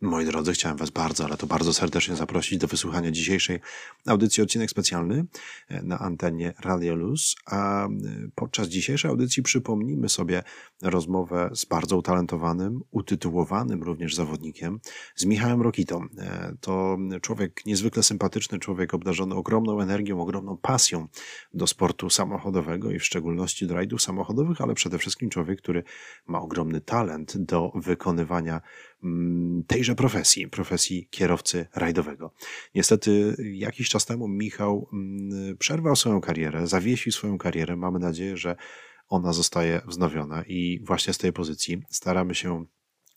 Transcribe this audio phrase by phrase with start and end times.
[0.00, 3.60] Moi drodzy, chciałem Was bardzo, ale to bardzo serdecznie zaprosić do wysłuchania dzisiejszej
[4.06, 5.24] audycji, odcinek specjalny
[5.68, 7.36] e, na antenie Radio Luz.
[7.46, 7.90] A e,
[8.34, 10.42] podczas dzisiejszej audycji przypomnimy sobie
[10.82, 14.80] rozmowę z bardzo utalentowanym, utytułowanym również zawodnikiem,
[15.16, 16.04] z Michałem Rokitą.
[16.18, 21.08] E, to człowiek niezwykle sympatyczny, człowiek obdarzony ogromną energią, ogromną pasją
[21.54, 25.82] do sportu samochodowego i w szczególności do rajdów samochodowych, ale przede wszystkim człowiek, który
[26.26, 28.60] ma ogromny talent do wykonywania
[29.66, 32.32] tejże profesji, profesji kierowcy rajdowego.
[32.74, 37.76] Niestety jakiś czas temu Michał mm, przerwał swoją karierę, zawiesił swoją karierę.
[37.76, 38.56] Mamy nadzieję, że
[39.08, 42.64] ona zostaje wznowiona i właśnie z tej pozycji staramy się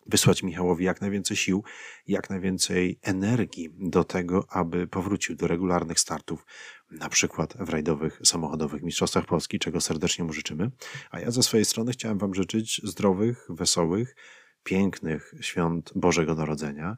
[0.08, 1.64] wysłać Michałowi jak najwięcej sił,
[2.08, 6.46] jak najwięcej energii do tego, aby powrócił do regularnych startów,
[6.92, 10.72] na przykład w rajdowych, samochodowych Mistrzostwach Polski, czego serdecznie mu życzymy.
[11.12, 14.16] A ja ze swojej strony chciałem Wam życzyć zdrowych, wesołych,
[14.64, 16.98] pięknych świąt Bożego Narodzenia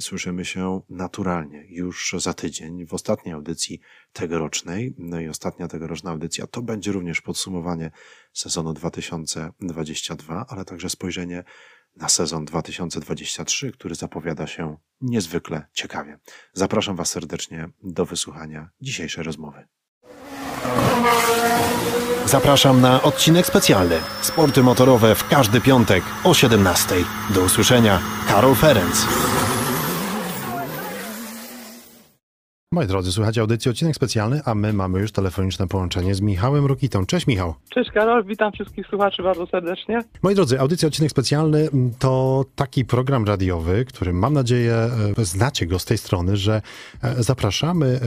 [0.00, 3.80] słyszymy się naturalnie już za tydzień w ostatniej audycji
[4.12, 4.94] tegorocznej.
[4.98, 7.90] No i ostatnia tegoroczna audycja to będzie również podsumowanie
[8.32, 11.44] sezonu 2022, ale także spojrzenie
[11.96, 16.18] na sezon 2023, który zapowiada się niezwykle ciekawie.
[16.52, 19.64] Zapraszam Was serdecznie do wysłuchania dzisiejszej rozmowy.
[22.26, 26.94] Zapraszam na odcinek specjalny Sporty motorowe w każdy piątek o 17.
[27.30, 27.98] Do usłyszenia.
[28.28, 29.06] Karol Ferenc.
[32.74, 37.06] Moi drodzy, słuchajcie audycji odcinek specjalny, a my mamy już telefoniczne połączenie z Michałem Rokitą.
[37.06, 37.54] Cześć Michał.
[37.68, 40.00] Cześć Karol, witam wszystkich słuchaczy bardzo serdecznie.
[40.22, 44.74] Moi drodzy, audycja odcinek specjalny to taki program radiowy, który mam nadzieję
[45.18, 46.62] e, znacie go z tej strony, że
[47.02, 48.00] e, zapraszamy e,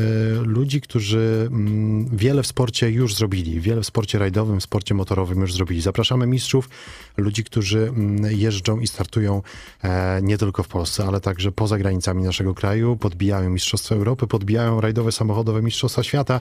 [0.43, 5.41] ludzi, którzy mm, wiele w sporcie już zrobili, wiele w sporcie rajdowym, w sporcie motorowym
[5.41, 5.81] już zrobili.
[5.81, 6.69] Zapraszamy mistrzów,
[7.17, 9.41] ludzi, którzy mm, jeżdżą i startują
[10.21, 14.81] nie tylko w Polsce, ale także poza granicami naszego kraju, podbijają Mistrzostwa Europy, podbijają rozwijają
[14.81, 16.39] rajdowe samochodowe Mistrzostwa Świata.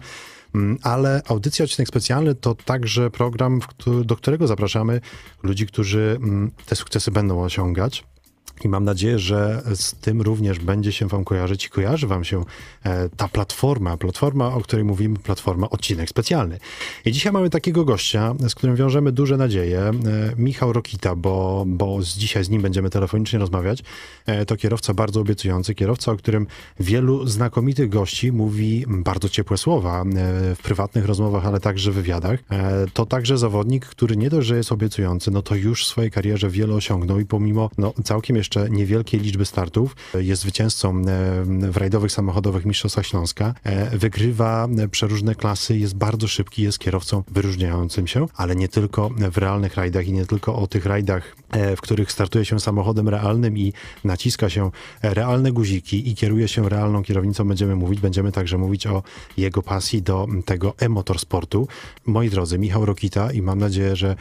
[0.55, 3.61] Mm, ale audycja odcinek specjalny to także program,
[4.05, 5.01] do którego zapraszamy
[5.43, 8.05] ludzi, którzy mm, te sukcesy będą osiągać.
[8.65, 12.45] I mam nadzieję, że z tym również będzie się Wam kojarzyć i kojarzy Wam się
[12.85, 16.59] e, ta platforma, platforma, o której mówimy, platforma odcinek specjalny.
[17.05, 19.93] I dzisiaj mamy takiego gościa, z którym wiążemy duże nadzieje, e,
[20.39, 23.83] Michał Rokita, bo, bo dzisiaj z nim będziemy telefonicznie rozmawiać.
[24.27, 26.47] E, to kierowca bardzo obiecujący, kierowca, o którym
[26.81, 30.05] wielu znakomitych gości mówi bardzo ciepłe słowa
[30.57, 32.41] w prywatnych rozmowach, ale także w wywiadach.
[32.93, 36.51] To także zawodnik, który nie dość, że jest obiecujący, no to już w swojej karierze
[36.51, 39.97] wiele osiągnął i pomimo no, całkiem jeszcze jeszcze niewielkiej liczby startów.
[40.15, 41.03] Jest zwycięzcą e,
[41.71, 43.55] w rajdowych samochodowych Mistrzostwach Śląska.
[43.65, 49.39] E, wygrywa przeróżne klasy, jest bardzo szybki, jest kierowcą wyróżniającym się, ale nie tylko w
[49.39, 53.59] realnych rajdach i nie tylko o tych rajdach, e, w których startuje się samochodem realnym
[53.59, 53.73] i
[54.05, 54.71] naciska się
[55.03, 58.01] realne guziki i kieruje się realną kierownicą, będziemy mówić.
[58.01, 59.03] Będziemy także mówić o
[59.37, 61.69] jego pasji do tego e-motorsportu.
[62.07, 64.17] Moi drodzy, Michał Rokita i mam nadzieję, że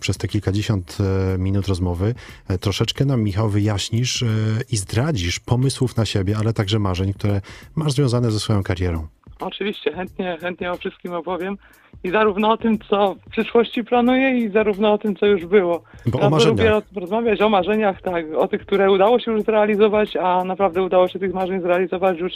[0.00, 0.98] przez te kilkadziesiąt
[1.38, 2.14] minut rozmowy
[2.60, 4.26] troszeczkę nam Michał wyjaśni, wyjaśnisz e,
[4.72, 7.40] i zdradzisz pomysłów na siebie, ale także marzeń, które
[7.76, 9.06] masz związane ze swoją karierą.
[9.40, 11.58] Oczywiście, chętnie, chętnie o wszystkim opowiem.
[12.04, 15.82] I zarówno o tym, co w przyszłości planuję, i zarówno o tym, co już było.
[16.06, 16.58] Bo o marzeniach.
[16.58, 21.08] Lubię rozmawiać o marzeniach, tak, o tych, które udało się już zrealizować, a naprawdę udało
[21.08, 22.32] się tych marzeń zrealizować już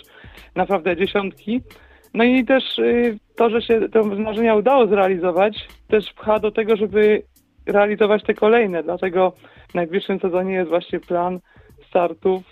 [0.55, 1.61] naprawdę dziesiątki.
[2.15, 6.77] No i też y, to, że się te marzenia udało zrealizować, też pcha do tego,
[6.77, 7.23] żeby
[7.67, 8.83] realizować te kolejne.
[8.83, 9.33] Dlatego
[9.75, 11.41] najbliższym sezonie jest właśnie plan
[11.89, 12.43] startów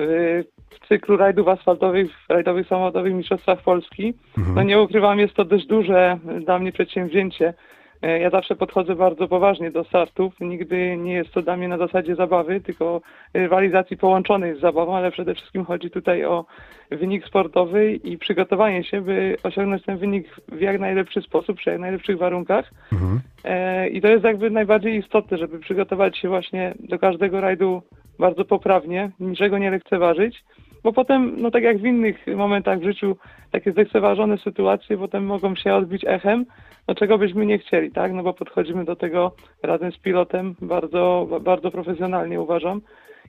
[0.00, 4.14] y, w cyklu rajdów asfaltowych, w rajdowych samochodowych Mistrzostwach Polski.
[4.38, 4.56] Mhm.
[4.56, 7.54] No nie ukrywam, jest to dość duże dla mnie przedsięwzięcie.
[8.02, 10.40] E, ja zawsze podchodzę bardzo poważnie do startów.
[10.40, 13.00] Nigdy nie jest to dla mnie na zasadzie zabawy, tylko
[13.34, 16.44] rywalizacji połączonej z zabawą, ale przede wszystkim chodzi tutaj o
[16.90, 21.80] wynik sportowy i przygotowanie się, by osiągnąć ten wynik w jak najlepszy sposób, przy jak
[21.80, 22.70] najlepszych warunkach.
[22.92, 23.20] Mhm.
[23.44, 27.82] E, I to jest jakby najbardziej istotne, żeby przygotować się właśnie do każdego rajdu
[28.18, 30.44] bardzo poprawnie, niczego nie lekceważyć
[30.86, 33.16] bo potem, no tak jak w innych momentach w życiu,
[33.50, 36.46] takie zlekceważone sytuacje potem mogą się odbić echem,
[36.88, 38.12] no czego byśmy nie chcieli, tak?
[38.12, 42.80] No bo podchodzimy do tego razem z pilotem bardzo, bardzo profesjonalnie uważam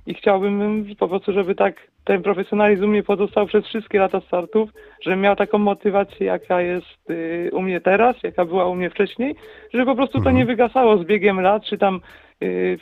[0.06, 4.70] i chciałbym po prostu, żeby tak ten profesjonalizm mnie pozostał przez wszystkie lata startów,
[5.02, 9.36] żebym miał taką motywację, jaka jest y, u mnie teraz, jaka była u mnie wcześniej,
[9.74, 10.36] żeby po prostu to mhm.
[10.36, 12.02] nie wygasało z biegiem lat, czy tam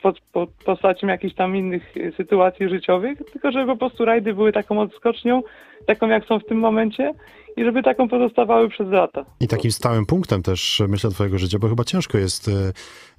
[0.02, 4.52] pod, pod postacią jakichś tam innych y, sytuacji życiowych, tylko żeby po prostu rajdy były
[4.52, 5.44] taką odskocznią,
[5.86, 7.14] taką jak są w tym momencie
[7.58, 9.26] i żeby taką pozostawały przez lata.
[9.40, 12.52] I takim stałym punktem też, myślę, twojego życia, bo chyba ciężko jest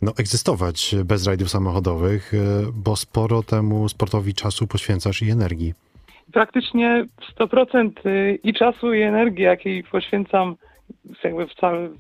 [0.03, 2.33] no, egzystować bez rajdów samochodowych,
[2.75, 5.75] bo sporo temu sportowi czasu poświęcasz i energii.
[6.33, 7.07] Praktycznie
[7.39, 10.57] 100% y, i czasu, i energii, jakiej poświęcam
[11.25, 11.99] jakby w całym,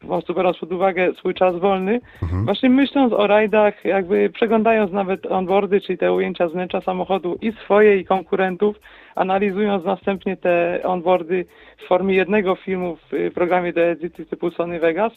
[0.00, 2.44] po prostu biorąc pod uwagę swój czas wolny, Mhm.
[2.44, 7.52] właśnie myśląc o rajdach, jakby przeglądając nawet onboardy, czyli te ujęcia z wnętrza samochodu i
[7.52, 8.76] swoje, i konkurentów,
[9.14, 11.44] analizując następnie te onboardy
[11.76, 15.12] w formie jednego filmu w y, programie do edycji typu Sony Vegas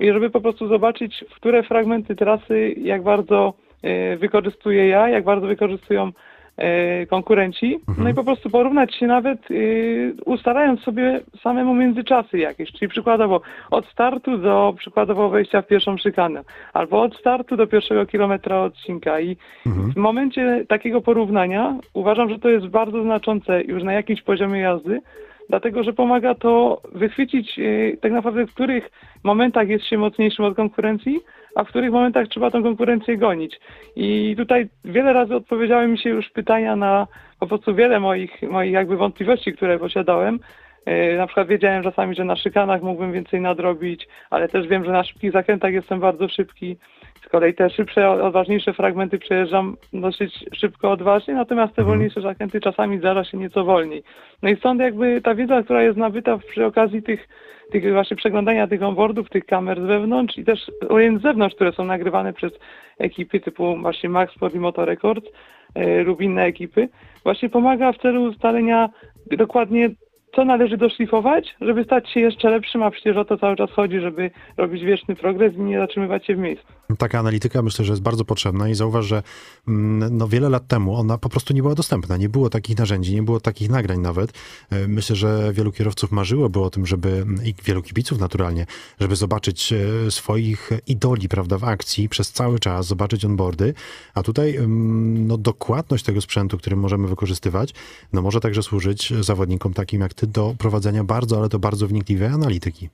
[0.00, 3.54] i żeby po prostu zobaczyć, w które fragmenty trasy, jak bardzo
[3.84, 6.12] y, wykorzystuję ja, jak bardzo wykorzystują
[7.10, 8.04] konkurenci, Mhm.
[8.04, 13.40] no i po prostu porównać się nawet y, ustalając sobie samemu międzyczasy jakieś, czyli przykładowo
[13.70, 16.42] od startu do przykładowo wejścia w pierwszą szykanę,
[16.72, 19.36] albo od startu do pierwszego kilometra odcinka i
[19.66, 19.92] Mhm.
[19.92, 25.00] w momencie takiego porównania uważam, że to jest bardzo znaczące już na jakimś poziomie jazdy,
[25.50, 28.90] dlatego że pomaga to wychwycić y, tak naprawdę w których
[29.24, 31.20] momentach jest się mocniejszym od konkurencji,
[31.56, 33.60] a w których momentach trzeba tą konkurencję gonić.
[33.96, 37.06] I tutaj wiele razy odpowiedziały mi się już pytania na
[37.40, 40.40] po prostu wiele moich, moich jakby wątpliwości, które posiadałem.
[40.86, 44.92] E, Na przykład wiedziałem czasami, że na szykanach mógłbym więcej nadrobić, ale też wiem, że
[44.92, 46.76] na szybkich zakrętach jestem bardzo szybki.
[47.26, 51.88] Z kolei te szybsze, odważniejsze fragmenty przejeżdżam dosyć szybko, odważnie, natomiast te Mhm.
[51.88, 54.02] wolniejsze zakręty czasami zdarza się nieco wolniej.
[54.42, 57.28] No i stąd jakby ta wiedza, która jest nabyta przy okazji tych,
[57.72, 61.72] tych właśnie przeglądania tych onboardów, tych kamer z wewnątrz i też ujęć z zewnątrz, które
[61.72, 62.52] są nagrywane przez
[62.98, 65.26] ekipy typu właśnie Max Sport i Motor Records
[65.74, 66.88] e, lub inne ekipy,
[67.24, 68.88] właśnie pomaga w celu ustalenia
[69.26, 69.90] dokładnie
[70.34, 74.00] co należy doszlifować, żeby stać się jeszcze lepszym, a przecież o to cały czas chodzi,
[74.00, 76.66] żeby robić wieczny progres i nie zatrzymywać się w miejscu.
[76.98, 79.22] Taka analityka myślę, że jest bardzo potrzebna i zauważ, że
[79.68, 82.16] mm, no, wiele lat temu ona po prostu nie była dostępna.
[82.16, 84.32] Nie było takich narzędzi, nie było takich nagrań nawet.
[84.70, 88.66] E, Myślę, że wielu kierowców marzyłoby o tym, żeby i wielu kibiców naturalnie,
[89.00, 93.74] żeby zobaczyć e, swoich idoli, prawda, w akcji przez cały czas, zobaczyć onboardy,
[94.14, 97.74] a tutaj mm, no, dokładność tego sprzętu, który możemy wykorzystywać,
[98.12, 102.88] no może także służyć zawodnikom takim jak do prowadzenia bardzo, ale to bardzo wnikliwej analityki.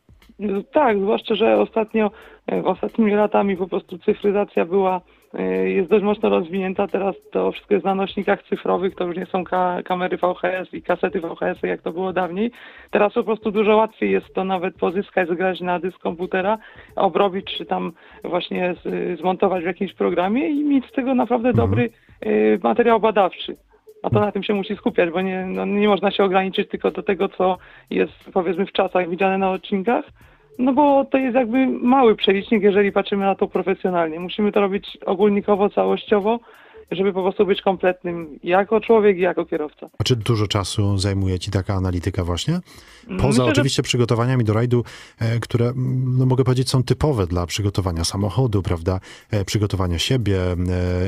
[0.72, 2.10] Tak, zwłaszcza, że ostatnio,
[2.52, 5.00] e, ostatnimi latami po prostu cyfryzacja była,
[5.34, 6.88] e, jest dość mocno rozwinięta.
[6.88, 10.82] Teraz to wszystko jest na nośnikach cyfrowych, to już nie są ka- kamery VHS i
[10.82, 12.50] kasety VHS, jak to było dawniej.
[12.90, 16.58] Teraz po prostu dużo łatwiej jest to nawet pozyskać, zgrać na dysk komputera,
[16.96, 17.92] obrobić czy tam
[18.24, 18.74] właśnie
[19.18, 21.90] zmontować w jakimś programie i mieć z tego naprawdę dobry
[22.20, 23.56] e, materiał badawczy.
[24.06, 26.90] A to na tym się musi skupiać, bo nie, no, nie można się ograniczyć tylko
[26.90, 27.58] do tego, co
[27.90, 30.04] jest powiedzmy w czasach widziane na odcinkach,
[30.58, 34.20] no bo to jest jakby mały przelicznik, jeżeli patrzymy na to profesjonalnie.
[34.20, 36.38] Musimy to robić ogólnikowo, całościowo,
[36.90, 39.90] żeby po prostu być kompletnym jako człowiek i jako kierowca.
[39.98, 42.60] A czy dużo czasu zajmuje ci taka analityka właśnie?
[43.06, 44.84] Poza Myślę, że- oczywiście przygotowaniami do rajdu,
[45.18, 49.00] e, które, mm, no mogę powiedzieć, są typowe dla przygotowania samochodu, prawda,
[49.30, 50.56] e, przygotowania siebie e,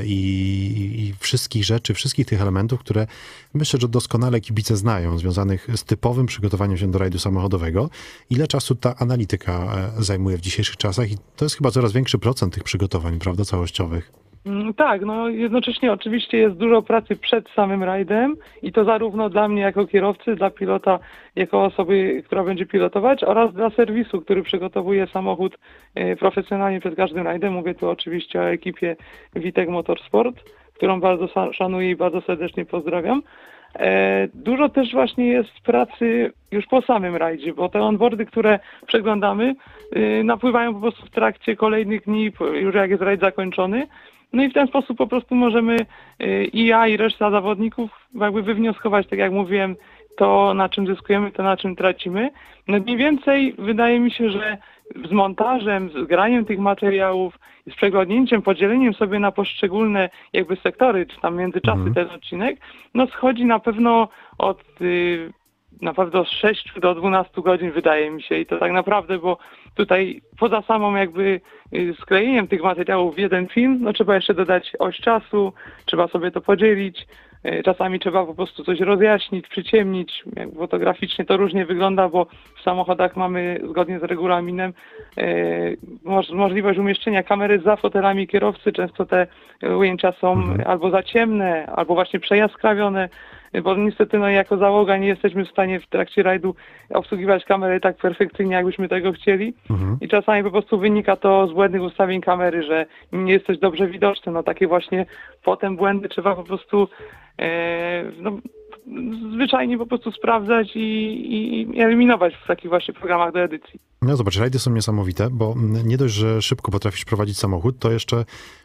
[0.07, 3.07] i, i wszystkich rzeczy, wszystkich tych elementów, które
[3.55, 7.91] myślę, że doskonale kibice znają, związanych z typowym przygotowaniem się do rajdu samochodowego.
[8.31, 11.11] Ile czasu ta analityka zajmuje w dzisiejszych czasach?
[11.11, 14.13] I to jest chyba coraz większy procent tych przygotowań, prawda, całościowych.
[14.47, 19.49] Mm, Tak, no jednocześnie oczywiście jest dużo pracy przed samym rajdem i to zarówno dla
[19.49, 20.99] mnie jako kierowcy, dla pilota
[21.37, 25.59] jako osoby, która będzie pilotować oraz dla serwisu, który przygotowuje samochód
[25.95, 27.53] e, profesjonalnie przed każdym rajdem.
[27.53, 28.97] Mówię tu oczywiście o ekipie
[29.37, 30.37] Witek Motorsport,
[30.75, 33.23] którą bardzo szanuję i bardzo serdecznie pozdrawiam.
[33.77, 39.55] E, Dużo też właśnie jest pracy już po samym rajdzie, bo te onboardy, które przeglądamy,
[39.97, 43.87] y, napływają po prostu w trakcie kolejnych dni, już jak jest rajd zakończony.
[44.33, 45.77] No i w ten sposób po prostu możemy
[46.23, 49.77] y, i ja, i reszta zawodników jakby wywnioskować, tak jak mówiłem,
[50.17, 52.31] to na czym zyskujemy, to na czym tracimy.
[52.69, 54.59] No mniej więcej wydaje mi się, że
[55.09, 61.21] z montażem, z graniem tych materiałów, z przeglądnięciem, podzieleniem sobie na poszczególne jakby sektory, czy
[61.21, 61.95] tam międzyczasy Mhm.
[61.95, 62.61] ten odcinek,
[62.95, 64.09] no schodzi na pewno
[64.39, 65.33] od y,
[65.83, 69.39] na pewno od 6 do 12 godzin wydaje mi się i to tak naprawdę, bo
[69.75, 71.41] tutaj poza samą jakby
[71.75, 75.53] y, sklejeniem tych materiałów w jeden film, no trzeba jeszcze dodać oś czasu,
[75.85, 77.07] trzeba sobie to podzielić,
[77.47, 80.25] y, czasami trzeba po prostu coś rozjaśnić, przyciemnić,
[80.57, 84.73] fotograficznie to różnie wygląda, bo w samochodach mamy zgodnie z regulaminem
[85.19, 89.27] y, moż- możliwość umieszczenia kamery za fotelami kierowcy, często te
[89.79, 90.61] ujęcia są Mhm.
[90.71, 93.09] albo za ciemne, albo właśnie przejaskrawione,
[93.63, 96.55] bo niestety no, jako załoga nie jesteśmy w stanie w trakcie rajdu
[96.91, 99.99] obsługiwać kamery tak perfekcyjnie, jakbyśmy tego chcieli Mhm.
[100.01, 104.33] i czasami po prostu wynika to z błędnych ustawień kamery, że nie jesteś dobrze widoczny,
[104.33, 105.07] no takie właśnie
[105.45, 106.89] potem błędy trzeba po prostu
[107.39, 108.39] e, no,
[109.35, 113.81] zwyczajnie po prostu sprawdzać i, i, eliminować w takich właśnie programach do edycji.
[114.03, 115.55] No zobacz, rajdy są niesamowite, bo
[115.85, 118.25] nie dość, że szybko potrafisz prowadzić samochód, to jeszcze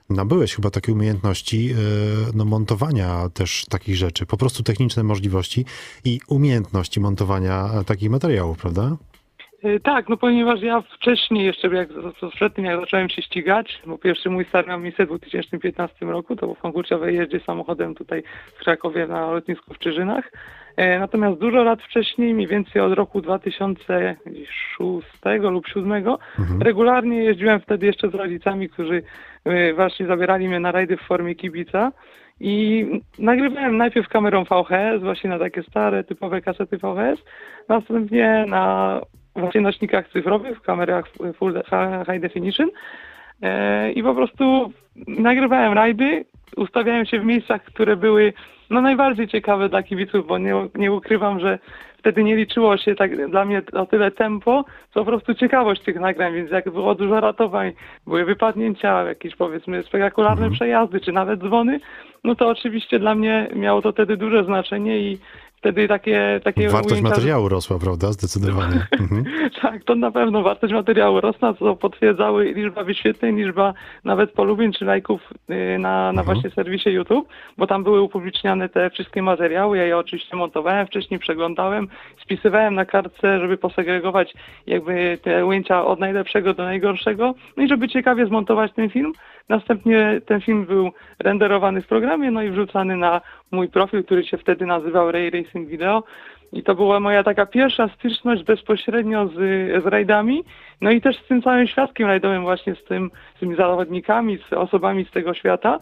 [0.10, 1.76] nabyłeś chyba takie umiejętności e,
[2.36, 5.66] no, montowania też takich rzeczy, po prostu techniczne możliwości
[6.06, 8.98] i umiejętności montowania takich materiałów, prawda?
[9.64, 11.90] E, Tak, no ponieważ ja wcześniej jeszcze, jak,
[12.36, 16.36] przed tym jak zacząłem się ścigać, bo pierwszy mój start miał miejsce w 2015 roku,
[16.36, 18.24] to był w konkursowej jeździe samochodem tutaj
[18.56, 20.32] w Krakowie na lotnisku w Czyżynach.
[20.78, 26.04] E, Natomiast dużo lat wcześniej, mniej więcej od roku 2006 lub 2007,
[26.62, 29.04] regularnie jeździłem wtedy jeszcze z rodzicami, którzy
[29.46, 31.92] e, właśnie zabierali mnie na rajdy w formie kibica.
[32.40, 32.86] I
[33.20, 37.20] nagrywałem najpierw kamerą VHS, właśnie na takie stare, typowe kasety VHS,
[37.70, 39.02] następnie na
[39.36, 41.06] właśnie nośnikach cyfrowych, w kamerach
[41.38, 41.64] full
[42.06, 42.70] high definition.
[43.42, 44.74] E, i po prostu
[45.08, 46.26] nagrywałem rajdy,
[46.58, 48.34] ustawiałem się w miejscach, które były
[48.70, 51.60] no najbardziej ciekawe dla kibiców, bo nie, nie ukrywam, że
[51.98, 56.00] wtedy nie liczyło się tak dla mnie o tyle tempo, co po prostu ciekawość tych
[56.00, 57.72] nagrań, więc jak było dużo ratowań,
[58.08, 61.80] były wypadnięcia, jakieś powiedzmy spektakularne przejazdy, czy nawet dzwony,
[62.24, 65.20] no to oczywiście dla mnie miało to wtedy duże znaczenie i
[65.64, 68.12] wtedy takie, takie Wartość materiału rosła, prawda?
[68.12, 68.88] Zdecydowanie.
[69.04, 69.26] Mhm.
[69.62, 74.86] tak, to na pewno wartość materiału rosła, co potwierdzały liczba wyświetleń, liczba nawet polubień czy
[74.86, 77.28] lajków y, na, na właśnie serwisie YouTube,
[77.58, 81.88] bo tam były upubliczniane te wszystkie materiały, ja je oczywiście montowałem, wcześniej przeglądałem,
[82.24, 84.34] spisywałem na kartce, żeby posegregować
[84.68, 89.14] jakby te ujęcia od najlepszego do najgorszego, no i żeby ciekawie zmontować ten film.
[89.50, 93.22] Następnie ten film był renderowany w programie, no i wrzucany na
[93.52, 96.04] mój profil, który się wtedy nazywał Ray Racing Video.
[96.54, 99.34] I to była moja taka pierwsza styczność bezpośrednio z,
[99.84, 100.44] z rajdami,
[100.82, 104.54] no i też z tym całym świadkiem rajdowym, właśnie z, tym, z tymi zawodnikami, z
[104.54, 105.80] osobami z tego świata.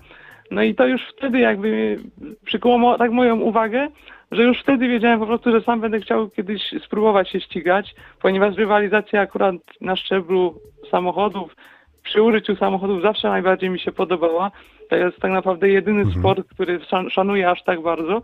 [0.52, 1.98] No i to już wtedy jakby
[2.46, 3.88] przykuło tak moją uwagę,
[4.32, 8.56] że już wtedy wiedziałem po prostu, że sam będę chciał kiedyś spróbować się ścigać, ponieważ
[8.56, 10.56] rywalizacja akurat na szczeblu
[10.92, 11.56] samochodów,
[12.04, 14.52] przy użyciu samochodów zawsze najbardziej mi się podobała.
[14.90, 18.22] To jest tak naprawdę jedyny sport, który szan- szanuję aż tak bardzo.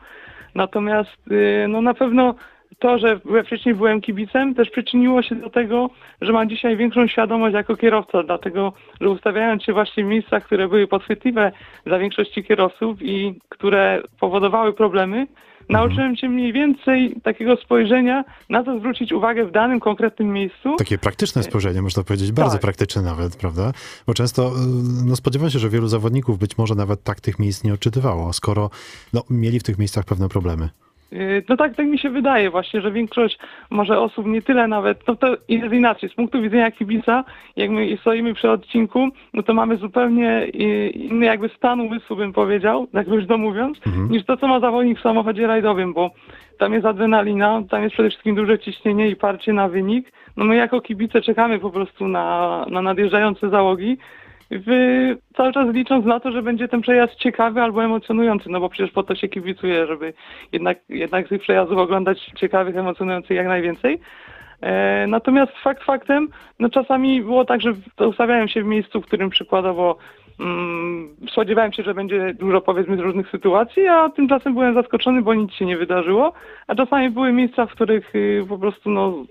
[0.56, 2.36] Natomiast y, no na pewno
[2.80, 5.90] to, że wcześniej byłem kibicem, też przyczyniło się do tego,
[6.22, 10.68] że mam dzisiaj większą świadomość jako kierowca, dlatego, że ustawiając się właśnie w miejscach, które
[10.68, 11.52] były podchwytliwe
[11.86, 15.28] dla większości kierowców i które powodowały problemy,
[15.70, 20.76] nauczyłem się mniej więcej takiego spojrzenia na to zwrócić uwagę w danym konkretnym miejscu.
[20.78, 22.62] Takie praktyczne spojrzenie, można powiedzieć, bardzo Tak.
[22.62, 23.74] praktyczne nawet, prawda?
[24.08, 24.54] Bo często, y,
[25.06, 28.70] no spodziewam się, że wielu zawodników być może nawet tak tych miejsc nie odczytywało, skoro
[29.14, 30.70] no, mieli w tych miejscach pewne problemy.
[31.12, 35.08] Yy, No tak, tak mi się wydaje właśnie, że większość może osób nie tyle nawet,
[35.08, 37.24] no to jest inaczej, z punktu widzenia kibica,
[37.56, 42.34] jak my stoimy przy odcinku, no to mamy zupełnie yy, inny jakby stan umysłu, bym
[42.34, 43.78] powiedział, tak luźno mówiąc,
[44.10, 46.12] niż to, co ma zawodnik w samochodzie rajdowym, bo
[46.60, 50.12] tam jest adrenalina, tam jest przede wszystkim duże ciśnienie i parcie na wynik.
[50.38, 53.98] No my jako kibice czekamy po prostu na, na nadjeżdżające załogi,
[54.52, 54.70] w,
[55.38, 58.92] cały czas licząc na to, że będzie ten przejazd ciekawy albo emocjonujący, no bo przecież
[58.92, 60.14] po to się kibicuje, żeby
[60.52, 64.00] jednak, jednak tych przejazdów oglądać ciekawych, emocjonujących jak najwięcej.
[64.62, 66.28] E, natomiast fakt faktem,
[66.60, 67.74] no czasami było tak, że
[68.08, 69.98] ustawiałem się w miejscu, w którym przykładowo
[70.40, 75.54] mm, spodziewałem się, że będzie dużo powiedzmy różnych sytuacji, a tymczasem byłem zaskoczony, bo nic
[75.54, 76.34] się nie wydarzyło,
[76.68, 79.26] a czasami były miejsca, w których y, po prostu no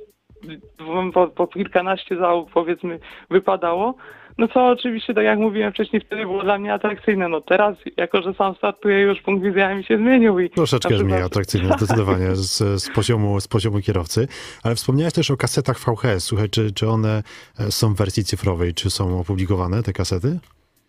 [1.14, 2.98] po, po kilkanaście załóg powiedzmy
[3.30, 3.94] wypadało.
[4.38, 7.28] No co oczywiście, tak jak mówiłem wcześniej, wtedy było dla mnie atrakcyjne.
[7.28, 10.38] No teraz, jako że sam startuję, już punkt widzenia mi się zmienił.
[10.40, 14.28] I Troszeczkę na mniej przykład- atrakcyjne, zdecydowanie, z, z, poziomu, z poziomu kierowcy.
[14.64, 16.24] Ale wspomniałeś też o kasetach VHS.
[16.24, 17.22] Słuchaj, czy, czy one
[17.60, 20.38] e, są w wersji cyfrowej, czy są opublikowane, te kasety?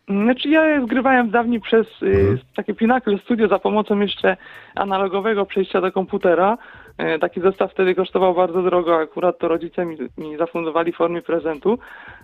[0.09, 4.37] Znaczy ja je zgrywałem dawniej przez y, takie Pinnacle Studio za pomocą jeszcze
[4.75, 6.57] analogowego przejścia do komputera.
[6.97, 11.21] E, taki zestaw wtedy kosztował bardzo drogo, akurat to rodzice mi, mi zafundowali w formie
[11.21, 11.79] prezentu.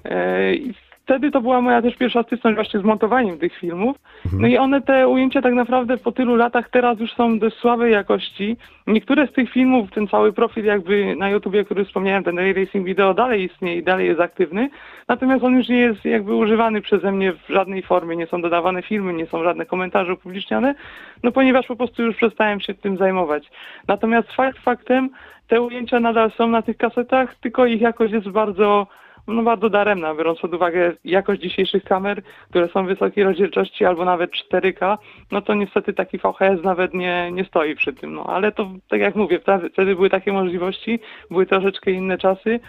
[0.06, 3.98] E, I wtedy to była moja też pierwsza styczność właśnie z montowaniem tych filmów.
[4.34, 7.92] No i one, te ujęcia tak naprawdę po tylu latach teraz już są dość słabej
[7.92, 8.58] jakości.
[8.88, 12.86] Niektóre z tych filmów, ten cały profil jakby na YouTubie, który wspomniałem, ten Ray Racing
[12.86, 14.70] Video dalej istnieje i dalej jest aktywny.
[15.08, 18.16] Natomiast on już nie jest jakby używany przeze mnie w żadnej formie.
[18.16, 20.76] Nie są dodawane filmy, nie są żadne komentarze upubliczniane,
[21.24, 23.52] no ponieważ po prostu już przestałem się tym zajmować.
[23.88, 25.10] Natomiast fakt faktem,
[25.48, 28.88] te ujęcia nadal są na tych kasetach, tylko ich jakość jest bardzo
[29.28, 34.32] no bardzo daremna, biorąc pod uwagę jakość dzisiejszych kamer, które są wysokiej rozdzielczości albo nawet
[34.32, 34.98] 4K,
[35.32, 38.14] no to niestety taki VHS nawet nie, nie stoi przy tym.
[38.14, 39.40] No ale to tak jak mówię,
[39.74, 41.00] wtedy były takie możliwości,
[41.32, 42.60] były troszeczkę inne czasy.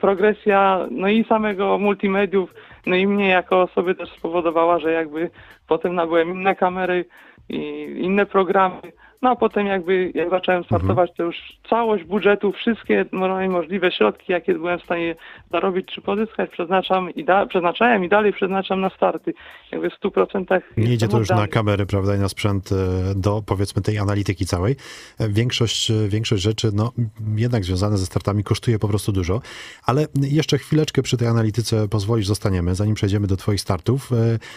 [0.00, 2.54] Progresja, no i samego multimediów,
[2.86, 5.30] no i mnie jako osoby też spowodowała, że jakby
[5.68, 7.04] potem nabyłem inne kamery
[7.48, 7.58] i
[8.00, 8.80] inne programy,
[9.22, 11.36] no a potem jakby jak zacząłem startować, to już
[11.70, 13.04] całość budżetu, wszystkie
[13.48, 15.16] możliwe środki, jakie byłem w stanie
[15.52, 19.34] zarobić czy pozyskać, przeznaczam i da, przeznaczałem i dalej przeznaczam na starty.
[19.72, 21.40] Jakby w 100% Nie idzie to już oddany.
[21.40, 22.74] na kamery, prawda, i na sprzęt e,
[23.16, 24.76] do powiedzmy tej analityki całej.
[25.18, 26.92] E, Większość, e, większość rzeczy, no
[27.36, 29.40] jednak związane ze startami kosztuje po prostu dużo,
[29.86, 34.10] ale jeszcze chwileczkę przy tej analityce pozwolisz, zostaniemy, zanim przejdziemy do twoich startów.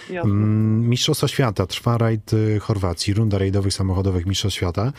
[0.09, 0.31] Jasne.
[0.31, 4.91] Mm, Mistrzostwa Świata, trwa rajd Chorwacji, runda rajdowych samochodowych Mistrzostw Świata.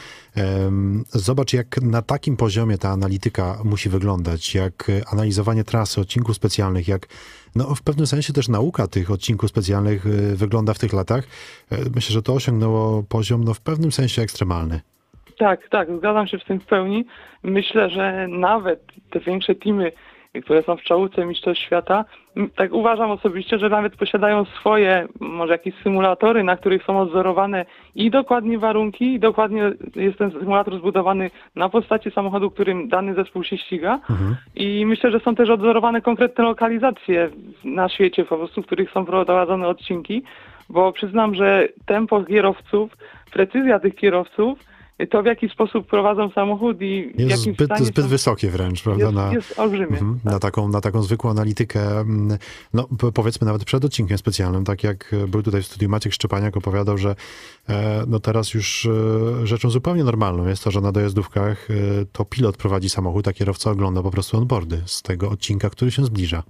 [1.09, 6.89] Zobacz, jak na takim poziomie ta analityka musi wyglądać, jak y, analizowanie trasy, odcinków specjalnych,
[6.89, 7.07] jak
[7.55, 11.25] no, w pewnym sensie też nauka tych odcinków specjalnych y, wygląda w tych latach.
[11.71, 14.81] E, Myślę, że to osiągnęło poziom no, w pewnym sensie ekstremalny.
[15.39, 17.05] Tak, tak, zgadzam się z tym w pełni.
[17.43, 18.81] Myślę, że nawet
[19.11, 19.93] te większe teamy,
[20.43, 22.05] które są w czołówce Mistrzostw Świata,
[22.37, 27.67] m, tak uważam osobiście, że nawet posiadają swoje, może jakieś symulatory, na których są odzorowane
[27.95, 33.45] i dokładnie warunki, i dokładnie jest ten symulator zbudowany na postaci samochodu, którym dany zespół
[33.45, 34.01] się ściga.
[34.55, 37.31] I myślę, że są też odzorowane konkretne lokalizacje
[37.65, 40.23] na świecie po prostu, w których są prowadzone odcinki,
[40.71, 42.97] bo przyznam, że tempo kierowców,
[43.33, 44.59] precyzja tych kierowców,
[45.11, 48.51] to w jaki sposób prowadzą samochód i w Jest jakim zbyt, stanie zbyt są, wysokie
[48.51, 49.05] wręcz, prawda?
[49.05, 49.99] jest, na, jest olbrzymie.
[49.99, 50.33] Mhm, tak.
[50.33, 52.39] na, taką, na taką zwykłą analitykę, mm,
[52.75, 56.57] no powiedzmy nawet przed odcinkiem specjalnym, tak jak e, był tutaj w studiu Maciek Szczepaniak,
[56.57, 57.17] opowiadał, że
[57.69, 61.75] e, no teraz już e, rzeczą zupełnie normalną jest to, że na dojazdówkach e,
[62.13, 66.05] to pilot prowadzi samochód, a kierowca ogląda po prostu onboardy z tego odcinka, który się
[66.05, 66.43] zbliża.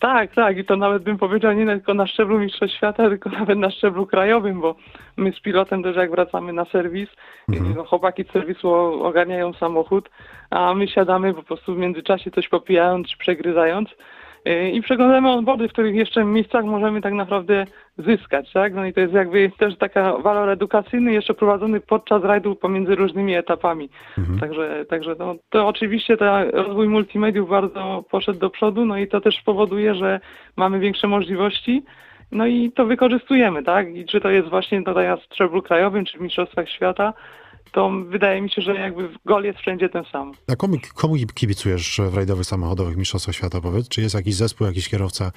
[0.00, 0.58] Tak, tak.
[0.58, 4.06] I to nawet bym powiedział nie tylko na szczeblu Mistrzostw Świata, tylko nawet na szczeblu
[4.06, 4.74] krajowym, bo
[5.16, 7.08] my z pilotem też jak wracamy na serwis,
[7.76, 8.70] no, chłopaki z serwisu
[9.04, 10.10] ogarniają samochód,
[10.50, 13.88] a my siadamy po prostu w międzyczasie coś popijając czy przegryzając
[14.72, 17.64] i przeglądamy onboardy, w których jeszcze miejscach możemy tak naprawdę
[17.98, 18.74] zyskać, tak?
[18.74, 23.34] No i to jest jakby też taka walor edukacyjny jeszcze prowadzony podczas rajdu pomiędzy różnymi
[23.34, 23.88] etapami.
[24.40, 29.20] Także, także no, to oczywiście ten rozwój multimediów bardzo poszedł do przodu, no i to
[29.20, 30.20] też powoduje, że
[30.56, 31.82] mamy większe możliwości,
[32.32, 33.96] no i to wykorzystujemy, tak?
[33.96, 37.12] I czy to jest właśnie tutaj na szczeblu krajowym, czy w Mistrzostwach Świata,
[37.72, 40.32] to wydaje mi się, że jakby gol jest wszędzie ten sam.
[40.48, 43.88] A komu, komu kibicujesz w rajdowych samochodowych Mistrzostwach Świata, powiedz?
[43.88, 45.32] Czy jest jakiś zespół, jakiś kierowca,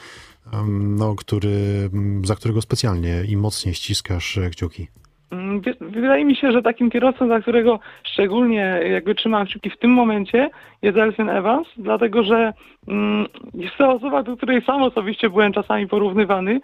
[0.74, 1.90] no, który,
[2.24, 4.88] za którego specjalnie i mocniej ściskasz e, kciuki?
[5.34, 9.78] Mm, wy- Wydaje mi się, że takim kierowcą, za którego szczególnie jakby trzymam kciuki w
[9.78, 10.50] tym momencie
[10.82, 12.54] jest Elfyn Evans, dlatego że
[12.88, 16.60] mm, jest to osoba, do której sam osobiście byłem czasami porównywany.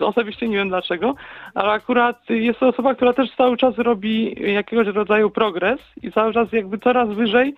[0.00, 1.14] Osobiście nie wiem dlaczego,
[1.54, 6.32] ale akurat jest to osoba, która też cały czas robi jakiegoś rodzaju progres i cały
[6.32, 7.54] czas jakby coraz wyżej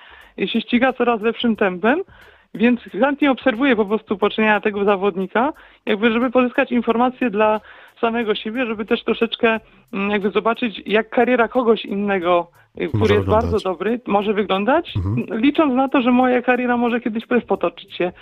[0.47, 2.03] się ściga coraz lepszym tempem.
[2.55, 5.53] Więc chętnie obserwuję po prostu poczynienia tego zawodnika,
[5.87, 7.61] jakby żeby pozyskać informacje dla
[8.01, 9.61] samego siebie, żeby też troszeczkę
[9.93, 13.51] mm, jakby zobaczyć, jak kariera kogoś innego, y, który jest wyglądać.
[13.51, 14.95] bardzo dobry, może wyglądać,
[15.31, 18.13] licząc na to, że moja kariera może kiedyś też potoczyć się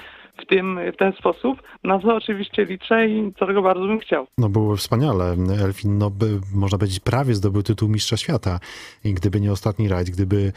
[0.42, 4.26] w, tym, w ten sposób, na co oczywiście liczę i co tego bardzo bym chciał.
[4.38, 5.36] No byłoby wspaniale.
[5.64, 8.60] Elfin, no, by, można powiedzieć, prawie zdobył tytuł mistrza świata.
[9.04, 10.52] I gdyby nie ostatni rajd, gdyby,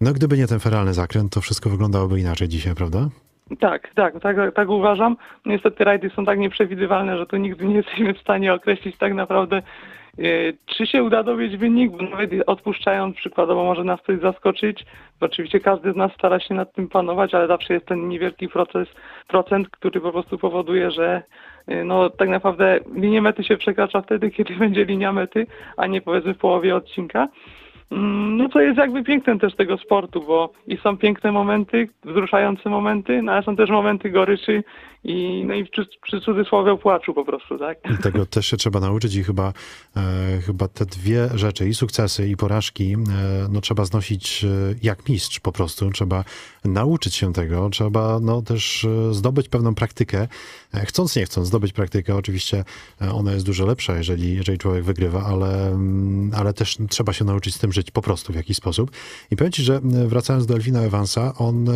[0.00, 3.08] no, gdyby nie ten feralny zakręt, to wszystko wyglądałoby inaczej dzisiaj, prawda?
[3.58, 5.16] Tak, tak, tak, tak uważam.
[5.46, 9.56] Niestety rajdy są tak nieprzewidywalne, że tu nigdy nie jesteśmy w stanie określić tak naprawdę,
[9.56, 9.62] e,
[10.66, 14.84] czy się uda dowieść wynik, bo nawet odpuszczając przykładowo może nas coś zaskoczyć.
[15.20, 18.88] Oczywiście każdy z nas stara się nad tym panować, ale zawsze jest ten niewielki proces,
[19.28, 21.22] procent, który po prostu powoduje, że
[21.66, 26.00] e, no tak naprawdę linię mety się przekracza wtedy, kiedy będzie linia mety, a nie
[26.00, 27.28] powiedzmy w połowie odcinka.
[27.90, 32.70] Mm, No to jest jakby pięknem też tego sportu, bo i są piękne momenty, wzruszające
[32.70, 34.64] momenty, no ale są też momenty goryczy
[35.04, 37.78] i no i przy, przy cudzysłowie płaczu po prostu, tak?
[37.90, 39.52] I tego też się trzeba nauczyć i chyba,
[39.96, 42.96] e, chyba te dwie rzeczy, i sukcesy, i porażki, e,
[43.50, 44.48] no trzeba znosić e,
[44.82, 45.90] jak mistrz po prostu.
[45.90, 46.24] Trzeba
[46.64, 50.28] nauczyć się tego, trzeba no też e, zdobyć pewną praktykę.
[50.74, 52.16] E, chcąc, nie chcąc, zdobyć praktykę.
[52.16, 52.64] Oczywiście
[53.14, 57.54] ona jest dużo lepsza, jeżeli, jeżeli człowiek wygrywa, ale, mm, ale też trzeba się nauczyć
[57.54, 58.90] z tym żyć po prostu w jakiś sposób.
[59.30, 61.70] I powiem ci, że wracając do Elfina Evansa, on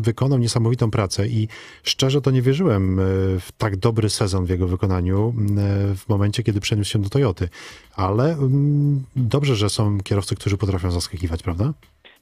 [0.00, 1.48] wykonał niesamowitą pracę i
[1.82, 3.02] szczerze to nie wierzyłem e,
[3.40, 7.48] w tak dobry sezon w jego wykonaniu e, w momencie, kiedy przeniósł się do Toyoty.
[7.96, 11.72] Ale mm, dobrze, że są kierowcy, którzy potrafią zaskakiwać, prawda?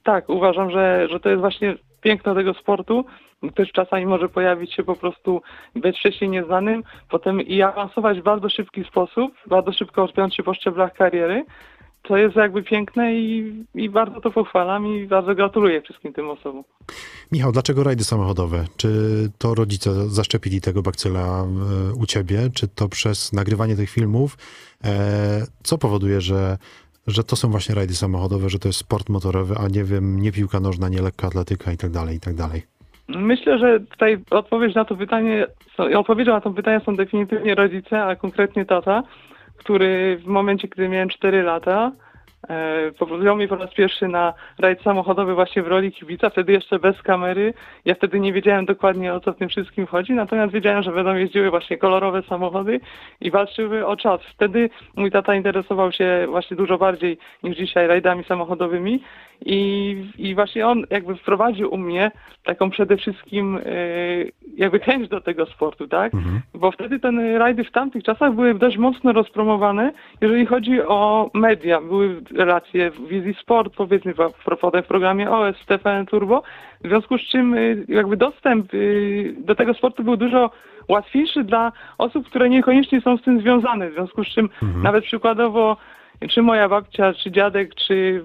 [0.03, 3.05] Tak, uważam, że, że to jest właśnie piękno tego sportu.
[3.55, 5.43] Też czasami może pojawić się po prostu
[5.75, 10.55] być wcześniej nieznanym, potem i awansować w bardzo szybki sposób, bardzo szybko odpiąć się po
[10.55, 11.45] szczeblach kariery.
[12.03, 16.65] To jest jakby piękne i, i bardzo to pochwalam i bardzo gratuluję wszystkim tym osobom.
[17.33, 18.65] Michał, dlaczego rajdy samochodowe?
[18.77, 18.89] Czy
[19.39, 22.39] to rodzice zaszczepili tego bakcyla e, u ciebie?
[22.55, 24.37] Czy to przez nagrywanie tych filmów?
[24.85, 26.59] E, co powoduje, że,
[27.07, 30.33] że to są właśnie rajdy samochodowe, że to jest sport motorowy, a nie wiem, nie
[30.33, 32.63] piłka nożna, nie lekka atletyka i tak dalej, i tak dalej?
[33.09, 35.47] Myślę, że tutaj odpowiedź na to pytanie,
[35.97, 39.03] odpowiedzią na to pytanie są definitywnie rodzice, a konkretnie tata,
[39.61, 41.93] który w momencie, gdy miałem 4 lata,
[42.49, 46.79] e, wziął mnie po raz pierwszy na rajd samochodowy właśnie w roli kibica, wtedy jeszcze
[46.79, 47.55] bez kamery.
[47.85, 51.15] Ja wtedy nie wiedziałem dokładnie o co w tym wszystkim chodzi, natomiast wiedziałem, że będą
[51.15, 52.81] jeździły właśnie kolorowe samochody
[53.21, 54.21] i walczyły o czas.
[54.35, 59.03] Wtedy mój tata interesował się właśnie dużo bardziej niż dzisiaj rajdami samochodowymi
[59.45, 62.11] i, i właśnie on jakby wprowadził u mnie
[62.45, 63.61] taką przede wszystkim e,
[64.57, 66.15] jakby chęć do tego sportu, tak?
[66.15, 66.41] Mhm.
[66.55, 71.81] Bo wtedy te rajdy w tamtych czasach były dość mocno rozpromowane, jeżeli chodzi o media.
[71.81, 74.15] Były relacje w Wizji Sport, powiedzmy
[74.61, 76.43] potem w programie OS, w TVN Turbo,
[76.85, 78.79] w związku z czym e, jakby dostęp e,
[79.43, 80.51] do tego sportu był dużo
[80.89, 84.83] łatwiejszy dla osób, które niekoniecznie są z tym związane, w związku z czym mhm.
[84.83, 85.77] nawet przykładowo
[86.29, 88.25] czy moja babcia, czy dziadek, czy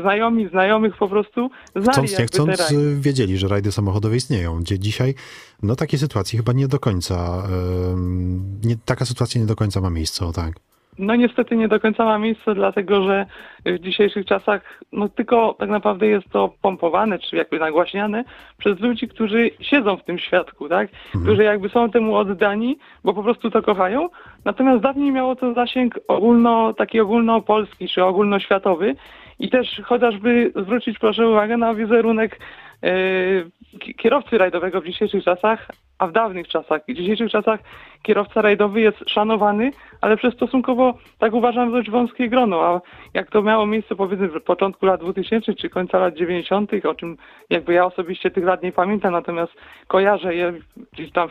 [0.00, 5.14] znajomi, znajomych po prostu znali Chcąc nie chcąc wiedzieli, że rajdy samochodowe istnieją, gdzie dzisiaj
[5.62, 7.42] no takiej sytuacji chyba nie do końca,
[8.64, 10.67] nie, taka sytuacja nie do końca ma miejsce, o tak.
[10.98, 13.26] No niestety nie do końca ma miejsce, dlatego że
[13.66, 18.24] w dzisiejszych czasach no tylko tak naprawdę jest to pompowane, czy jakby nagłaśniane
[18.58, 20.88] przez ludzi, którzy siedzą w tym świadku, tak?
[21.06, 21.24] Mhm.
[21.24, 24.08] Którzy jakby są temu oddani, bo po prostu to kochają.
[24.44, 28.94] Natomiast dawniej miało to zasięg ogólno, taki ogólnopolski, czy ogólnoświatowy
[29.38, 32.38] i też chociażby zwrócić proszę uwagę na wizerunek
[32.82, 32.90] e,
[33.96, 36.82] kierowcy rajdowego w dzisiejszych czasach, a w dawnych czasach.
[36.88, 37.60] W dzisiejszych czasach
[38.02, 42.62] kierowca rajdowy jest szanowany, ale przez stosunkowo, tak uważam, dość wąskie grono.
[42.62, 42.80] A
[43.14, 47.16] jak to miało miejsce powiedzmy w początku lat 2000 czy końca lat 90., o czym
[47.50, 49.52] jakby ja osobiście tych lat nie pamiętam, natomiast
[49.86, 50.52] kojarzę je,
[50.92, 51.28] gdzieś tam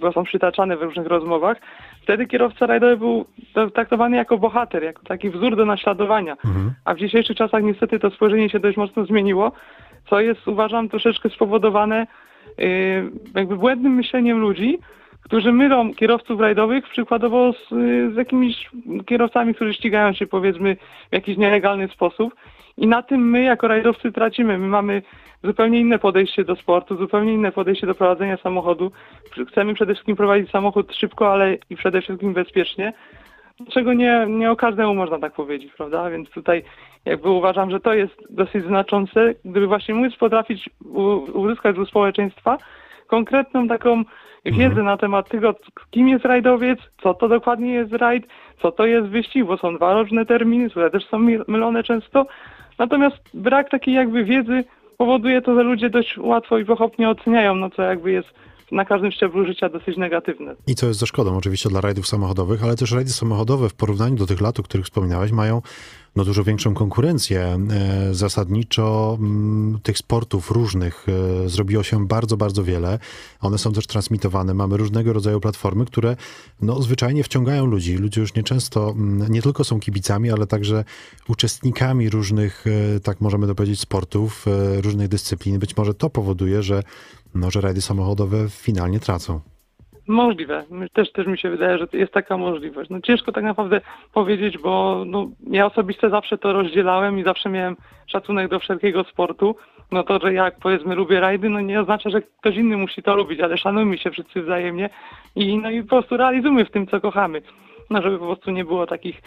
[0.00, 1.56] bo są przytaczane w różnych rozmowach,
[2.02, 3.26] wtedy kierowca rajdowy był
[3.74, 6.32] traktowany jako bohater, jako taki wzór do naśladowania.
[6.32, 6.72] Mhm.
[6.84, 9.52] A w dzisiejszych czasach niestety to spojrzenie się dość mocno zmieniło,
[10.10, 12.06] co jest uważam troszeczkę spowodowane
[12.58, 12.66] yy,
[13.34, 14.78] jakby błędnym myśleniem ludzi,
[15.24, 17.68] którzy mylą kierowców rajdowych przykładowo z,
[18.14, 18.70] z jakimiś
[19.06, 20.76] kierowcami, którzy ścigają się powiedzmy
[21.10, 22.34] w jakiś nielegalny sposób.
[22.76, 24.58] I na tym my jako rajdowcy tracimy.
[24.58, 25.02] My mamy
[25.44, 28.92] zupełnie inne podejście do sportu, zupełnie inne podejście do prowadzenia samochodu.
[29.48, 32.92] Chcemy przede wszystkim prowadzić samochód szybko, ale i przede wszystkim bezpiecznie.
[33.70, 36.10] Czego nie, nie o każdemu można tak powiedzieć, prawda?
[36.10, 36.62] Więc tutaj
[37.08, 40.70] jakby uważam, że to jest dosyć znaczące, gdyby właśnie móc potrafić
[41.34, 42.58] uzyskać u społeczeństwa
[43.06, 44.04] konkretną taką
[44.44, 44.86] wiedzę mhm.
[44.86, 45.54] na temat tego,
[45.90, 48.26] kim jest rajdowiec, co to dokładnie jest rajd,
[48.62, 51.18] co to jest wyścig, bo są dwa różne terminy, które też są
[51.48, 52.26] mylone często.
[52.78, 54.64] Natomiast brak takiej jakby wiedzy
[54.98, 58.34] powoduje to, że ludzie dość łatwo i pochopnie oceniają, no co jakby jest
[58.72, 60.54] na każdym szczeblu życia dosyć negatywne.
[60.66, 64.16] I co jest ze szkodą oczywiście dla rajdów samochodowych, ale też rajdy samochodowe w porównaniu
[64.16, 65.62] do tych lat, o których wspominałeś, mają
[66.18, 67.58] no, dużo większą konkurencję.
[67.70, 71.06] E, zasadniczo mm, tych sportów różnych
[71.44, 72.98] e, zrobiło się bardzo, bardzo wiele.
[73.40, 74.54] One są też transmitowane.
[74.54, 76.16] Mamy różnego rodzaju platformy, które
[76.62, 77.96] no, zwyczajnie wciągają ludzi.
[77.96, 80.84] Ludzie już nieczęsto mm, nie tylko są kibicami, ale także
[81.28, 82.64] uczestnikami różnych,
[82.96, 84.46] e, tak możemy to powiedzieć, sportów,
[84.82, 85.58] różnych dyscyplin.
[85.58, 86.82] Być może to powoduje, że,
[87.34, 89.40] no, że rajdy samochodowe finalnie tracą.
[90.08, 90.64] Możliwe.
[90.92, 92.90] Też, też mi się wydaje, że jest taka możliwość.
[92.90, 93.80] No ciężko tak naprawdę
[94.12, 99.56] powiedzieć, bo no, ja osobiście zawsze to rozdzielałem i zawsze miałem szacunek do wszelkiego sportu.
[99.92, 103.16] No to, że jak powiedzmy lubię rajdy, no nie oznacza, że ktoś inny musi to
[103.16, 104.90] lubić, ale szanujmy się wszyscy wzajemnie
[105.36, 107.42] i, no i po prostu realizujmy w tym, co kochamy.
[107.90, 109.22] No żeby po prostu nie było takich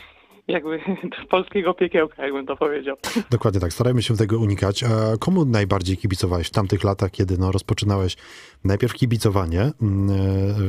[0.48, 0.80] jakby
[1.30, 2.96] polskiego piekiełka, jakbym to powiedział.
[3.32, 4.84] Dokładnie tak, starajmy się tego unikać.
[4.84, 8.18] A komu najbardziej kibicowałeś w tamtych latach, kiedy no, rozpoczynałeś
[8.66, 10.10] najpierw kibicowanie mm,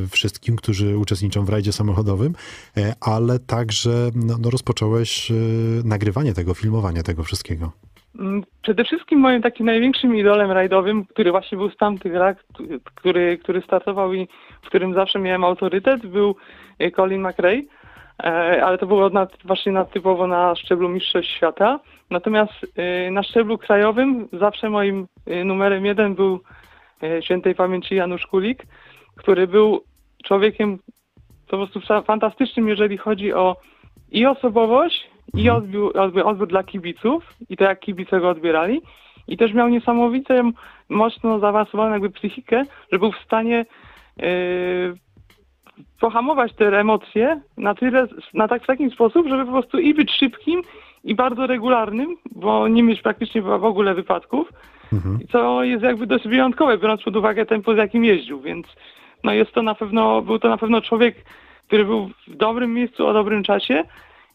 [0.03, 2.33] e, wszystkim, którzy uczestniczą w rajdzie samochodowym,
[2.77, 5.33] e, ale także no, no rozpocząłeś e,
[5.85, 7.71] nagrywanie tego, filmowanie tego wszystkiego?
[8.19, 12.37] Mm, przede wszystkim moim takim największym idolem rajdowym, który właśnie był z tamtych lat,
[12.95, 14.27] który, który startował i
[14.61, 16.35] w którym zawsze miałem autorytet, był
[16.95, 17.61] Colin McRae
[18.63, 21.79] ale to było na, właśnie na, typowo na szczeblu Mistrzostw Świata.
[22.09, 26.39] Natomiast e, na szczeblu krajowym zawsze moim e, numerem jeden był
[27.21, 28.65] świętej pamięci Janusz Kulik,
[29.15, 29.83] który był
[30.23, 30.79] człowiekiem
[31.47, 33.55] po prostu fantastycznym, jeżeli chodzi o
[34.11, 35.57] i osobowość, i mhm.
[35.57, 38.81] odbiór, odbiór, odbiór dla kibiców, i to jak kibice go odbierali,
[39.27, 40.43] i też miał niesamowicie
[40.89, 43.65] mocno zaawansowaną jakby psychikę, że był w stanie
[44.17, 44.95] yy,
[45.99, 50.11] pohamować te emocje na tyle, na tak, w taki sposób, żeby po prostu i być
[50.11, 50.61] szybkim,
[51.03, 54.49] i bardzo regularnym, bo nie mieć praktycznie w ogóle wypadków,
[54.93, 55.19] mhm.
[55.31, 58.67] co jest jakby dość wyjątkowe, biorąc pod uwagę tempo, z jakim jeździł, więc
[59.23, 61.15] no jest to na pewno, był to na pewno człowiek,
[61.67, 63.83] który był w dobrym miejscu o dobrym czasie,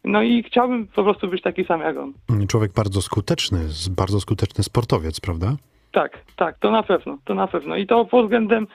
[0.04, 2.12] no i chciałbym po prostu być taki sam jak on.
[2.48, 3.58] Człowiek bardzo skuteczny,
[3.96, 5.56] bardzo skuteczny sportowiec, prawda?
[5.92, 7.76] Tak, tak, to na pewno, to na pewno.
[7.76, 8.66] I to pod względem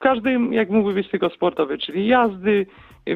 [0.00, 2.66] każdym, jak mógłby być tylko sportowy, czyli jazdy,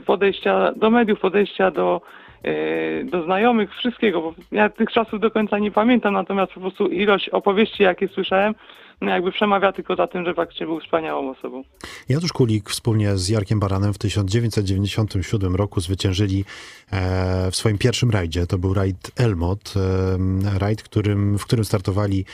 [0.07, 2.01] podejścia do mediów, podejścia do
[2.45, 6.87] E, do znajomych, wszystkiego, bo ja tych czasów do końca nie pamiętam, natomiast po prostu
[6.87, 8.55] ilość opowieści, jakie słyszałem,
[9.01, 11.65] no jakby przemawia tylko za tym, że faktycznie był wspaniałą osobą.
[12.09, 16.45] Janusz Kulik wspólnie z Jarkiem Baranem w 1997 roku zwyciężyli
[16.91, 18.47] e, w swoim pierwszym rajdzie.
[18.47, 22.25] To był rajd Elmot, e, rajd, którym, w którym startowali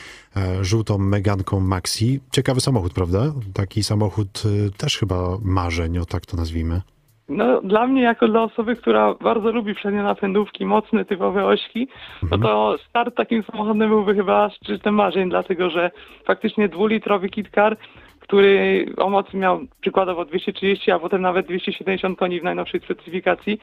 [0.61, 2.19] żółtą Meganką Maxi.
[2.31, 3.33] Ciekawy samochód, prawda?
[3.53, 4.43] Taki samochód
[4.77, 6.81] też chyba marzeń, o tak to nazwijmy.
[7.31, 11.87] No, dla mnie, jako dla osoby, która bardzo lubi przednie napędówki, mocne, typowe ośki,
[12.31, 15.91] no to start takim samochodem byłby chyba szczytem marzeń, dlatego że
[16.25, 17.77] faktycznie dwulitrowy KitKar,
[18.19, 23.59] który o mocy miał przykładowo 230, a potem nawet 270 koni w najnowszej specyfikacji,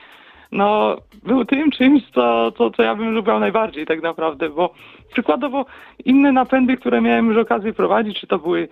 [0.53, 4.75] no, był tym czymś, co, co, co ja bym lubił najbardziej tak naprawdę, bo
[5.13, 5.65] przykładowo
[6.05, 8.69] inne napędy, które miałem już okazję prowadzić, czy to były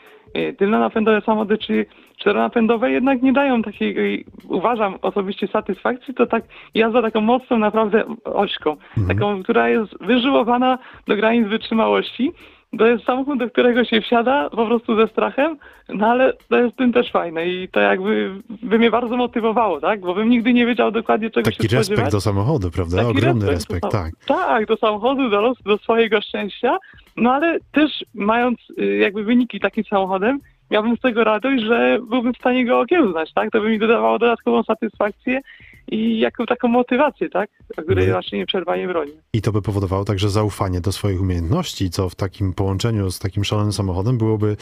[0.58, 6.44] tylnonapędowe samochody, czy czteronapędowe, jednak nie dają takiej, uważam osobiście, satysfakcji, to tak
[6.74, 9.08] jazda taką mocną naprawdę ośką, mhm.
[9.08, 12.32] taką, która jest wyżyłowana do granic wytrzymałości,
[12.78, 15.58] to jest samochód, do którego się wsiada po prostu ze strachem,
[15.88, 20.00] no ale to jest tym też fajne i to jakby by mnie bardzo motywowało, tak?
[20.00, 21.86] Bo bym nigdy nie wiedział dokładnie czego Taki się spodziewać.
[21.86, 22.96] Taki respekt do samochodu, prawda?
[22.96, 24.38] Taki Ogromny respekt, respekt tak.
[24.38, 26.78] Tak, do samochodu, do losu, do swojego szczęścia,
[27.16, 32.34] no ale też mając y, jakby wyniki takim samochodem, miałbym z tego radość, że byłbym
[32.34, 33.50] w stanie go okiełznać, tak?
[33.50, 35.40] To by mi dodawało dodatkową satysfakcję
[35.88, 37.50] i jaką taką motywację, tak?
[37.76, 38.12] O której no.
[38.12, 39.12] właśnie nieprzerwanie broni.
[39.32, 43.44] I to by powodowało także zaufanie do swoich umiejętności, co w takim połączeniu z takim
[43.44, 44.56] szalonym samochodem byłoby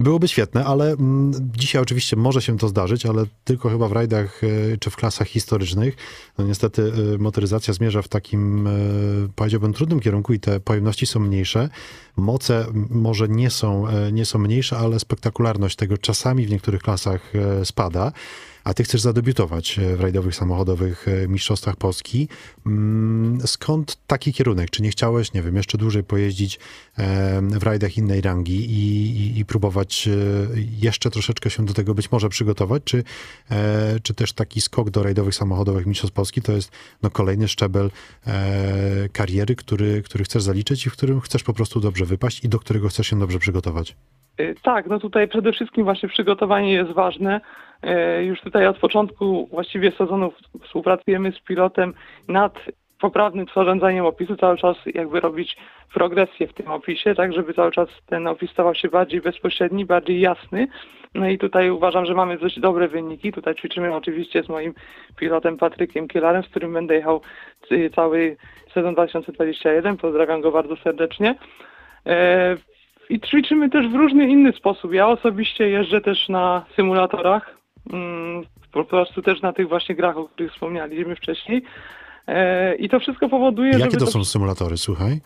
[0.00, 4.44] Byłoby świetne, ale mm, dzisiaj oczywiście może się to zdarzyć, ale tylko chyba w rajdach
[4.44, 5.96] e, czy w klasach historycznych.
[6.38, 8.70] No niestety e, motoryzacja zmierza w takim, e,
[9.36, 11.68] powiedziałbym, trudnym kierunku i te pojemności są mniejsze.
[12.16, 17.32] Moce może nie są, nie są mniejsze, ale spektakularność tego czasami w niektórych klasach
[17.64, 18.12] spada
[18.64, 22.28] a ty chcesz zadebiutować e, w rajdowych samochodowych e, mistrzostwach Polski.
[22.66, 24.70] Mm, skąd taki kierunek?
[24.70, 26.58] Czy nie chciałeś, nie wiem, jeszcze dłużej pojeździć
[26.98, 30.08] e, w rajdach innej rangi i, i, i próbować
[30.80, 32.82] jeszcze troszeczkę się do tego być może przygotować?
[32.84, 33.04] Czy,
[34.02, 37.90] czy też taki skok do rajdowych samochodowych mistrzostw Polski to jest no, kolejny szczebel
[39.12, 42.58] kariery, który, który chcesz zaliczyć i w którym chcesz po prostu dobrze wypaść i do
[42.58, 43.96] którego chcesz się dobrze przygotować?
[44.62, 47.40] Tak, no tutaj przede wszystkim właśnie przygotowanie jest ważne.
[47.82, 50.32] E, już tutaj od początku właściwie sezonu
[50.64, 51.94] współpracujemy z pilotem
[52.28, 52.58] nad
[53.00, 55.56] poprawnym zarządzaniem opisu, cały czas jakby robić
[55.94, 60.20] progresję w tym opisie, tak żeby cały czas ten opis stawał się bardziej bezpośredni, bardziej
[60.20, 60.68] jasny.
[61.14, 63.32] No i tutaj uważam, że mamy dość dobre wyniki.
[63.32, 64.74] Tutaj ćwiczymy oczywiście z moim
[65.16, 67.20] pilotem Patrykiem Kielarem, z którym będę jechał
[67.94, 68.36] cały
[68.74, 69.96] sezon 2021.
[69.96, 71.34] Pozdrawiam go bardzo serdecznie.
[72.06, 72.56] E,
[73.08, 74.94] I ćwiczymy też w różny inny sposób.
[74.94, 77.59] Ja osobiście jeżdżę też na symulatorach,
[78.72, 81.62] po prostu też na tych właśnie grach, o których wspomnieliśmy wcześniej.
[82.26, 85.20] E, I to wszystko powoduje, Jakie to, to są symulatory, słuchaj?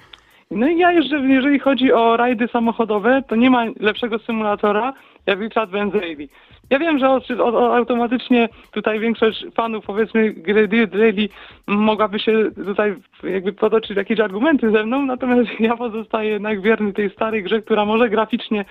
[0.51, 4.93] No i ja jeszcze, jeżeli chodzi o rajdy samochodowe, to nie ma lepszego symulatora
[5.27, 6.29] jak Richard Benzeili.
[6.71, 7.07] Ja wiem, że
[7.73, 11.29] automatycznie tutaj większość fanów, powiedzmy, gry Rally
[11.67, 17.11] mogłaby się tutaj jakby potoczyć jakieś argumenty ze mną, natomiast ja pozostaję jednak wierny tej
[17.11, 18.65] starej grze, która może graficznie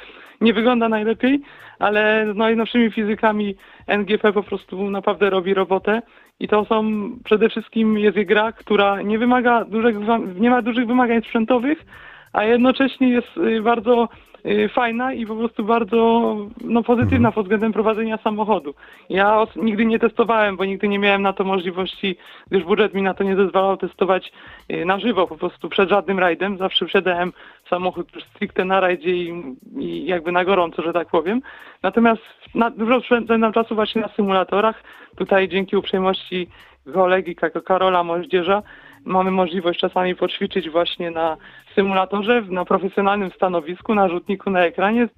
[0.43, 1.41] nie wygląda najlepiej,
[1.79, 3.55] ale z najnowszymi fizykami
[3.87, 6.01] NGP po prostu naprawdę robi robotę
[6.39, 9.95] i to są przede wszystkim jest gra, która nie wymaga dużych,
[10.35, 11.85] nie ma dużych wymagań sprzętowych,
[12.33, 14.07] a jednocześnie jest y, bardzo
[14.45, 17.33] Y, fajna i po prostu bardzo no, pozytywna mhm.
[17.33, 18.73] pod względem prowadzenia samochodu.
[19.09, 22.15] Ja nigdy nie testowałem, bo nigdy nie miałem na to możliwości,
[22.47, 24.31] gdyż budżet mi na to nie zezwalał testować
[24.71, 26.57] y, na żywo, po prostu przed żadnym rajdem.
[26.57, 27.33] Zawsze przedałem
[27.69, 31.41] samochód stricte na rajdzie i, i jakby na gorąco, że tak powiem.
[31.83, 32.21] Natomiast
[32.55, 34.83] na, dużo spędzam czasu właśnie na symulatorach.
[35.15, 36.47] Tutaj dzięki uprzejmości
[36.93, 38.63] kolegi Karola Moździerza
[39.05, 41.37] mamy możliwość czasami poćwiczyć właśnie na
[41.75, 45.09] symulatorze, na profesjonalnym stanowisku, na rzutniku na ekranie,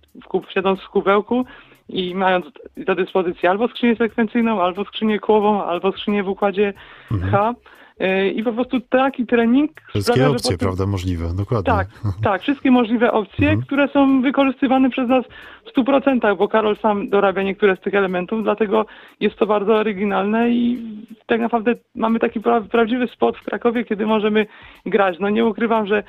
[0.50, 1.46] siedząc w kubełku
[1.90, 2.46] i mając
[2.78, 6.74] do dyspozycji albo skrzynię sekwencyjną, albo skrzynię kłową, albo skrzynię w układzie
[7.12, 7.32] mhm.
[7.32, 7.54] H.
[8.36, 11.74] i po prostu taki trening Wszystkie sprawia, opcje, potem- prawda, możliwe, dokładnie.
[11.74, 11.88] tak,
[12.24, 13.62] tak, wszystkie możliwe opcje, Mhm.
[13.62, 15.26] które są wykorzystywane przez nas
[15.66, 18.86] w 100%, bo Karol sam dorabia niektóre z tych elementów, dlatego
[19.20, 20.78] jest to bardzo oryginalne i
[21.26, 24.46] tak naprawdę mamy taki pra prawdziwy spot w Krakowie, kiedy możemy
[24.86, 25.20] grać.
[25.20, 26.04] No nie ukrywam, że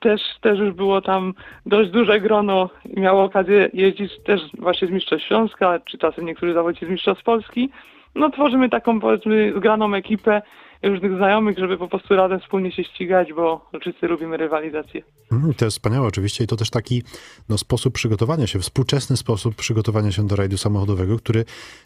[0.00, 1.34] też, też już było tam
[1.66, 6.54] dość duże grono i miało okazję jeździć też właśnie z Mistrzostw Śląska, czy czasem niektórzy
[6.54, 7.70] zawodnicy z Mistrzostw Polski.
[8.14, 10.42] No tworzymy taką powiedzmy zgraną ekipę
[10.82, 15.02] różnych znajomych, żeby po prostu razem wspólnie się ścigać, bo wszyscy lubimy rywalizację.
[15.32, 17.02] Mm, To jest wspaniałe oczywiście i to też taki
[17.48, 21.44] no, sposób przygotowania się, współczesny sposób przygotowania się do rajdu samochodowego, który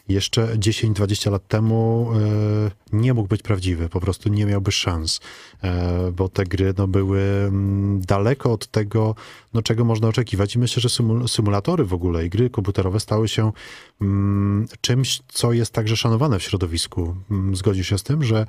[0.09, 5.19] jeszcze 10-20 lat temu e, nie mógł być prawdziwy, po prostu nie miałby szans,
[5.63, 9.15] e, bo te gry no, były mm, daleko od tego,
[9.53, 13.27] no, czego można oczekiwać i myślę, że symul- symulatory w ogóle i gry komputerowe stały
[13.27, 13.51] się
[14.01, 17.15] mm, czymś, co jest także szanowane w środowisku.
[17.53, 18.45] Zgodzisz się z tym, że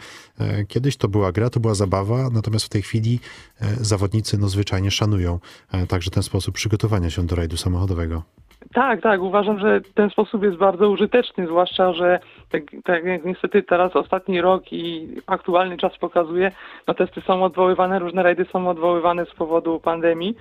[0.68, 3.20] kiedyś to była gra, to była zabawa, natomiast w tej chwili
[3.60, 5.38] e, zawodnicy no, zwyczajnie szanują
[5.72, 8.22] e, także ten sposób przygotowania się do rajdu samochodowego.
[8.72, 9.22] Tak, tak.
[9.22, 12.20] Uważam, że ten sposób jest bardzo użyteczny, zwłaszcza, że
[12.50, 16.52] tak, tak jak niestety teraz ostatni rok i aktualny czas pokazuje,
[16.88, 20.36] no testy są odwoływane, różne rajdy są odwoływane z powodu pandemii.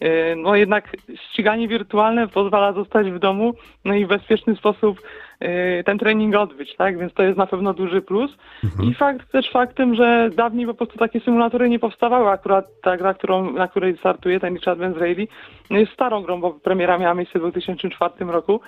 [0.00, 5.02] Yy, No jednak ściganie wirtualne pozwala zostać w domu, no i w bezpieczny sposób
[5.40, 5.48] yy,
[5.84, 6.98] ten trening odbyć, tak?
[6.98, 8.36] Więc to jest na pewno duży plus.
[8.82, 12.28] I fakt też faktem, że dawniej po prostu takie symulatory nie powstawały.
[12.30, 15.26] Akurat ta gra, którą, na której startuje, ten Richard Benz Rally,
[15.70, 18.60] no jest starą grą, bo premiera miała miejsce w 2004 roku.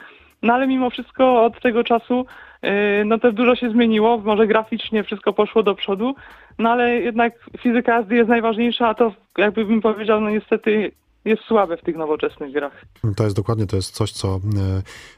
[0.42, 2.26] No ale mimo wszystko od tego czasu
[2.62, 2.70] yy,
[3.04, 6.14] no też dużo się zmieniło, może graficznie wszystko poszło do przodu,
[6.58, 10.92] no ale jednak fizyka jazdy jest najważniejsza, a to jakby bym powiedział, no niestety
[11.24, 12.84] jest słabe w tych nowoczesnych grach.
[13.16, 14.38] To jest dokładnie to jest coś, co e,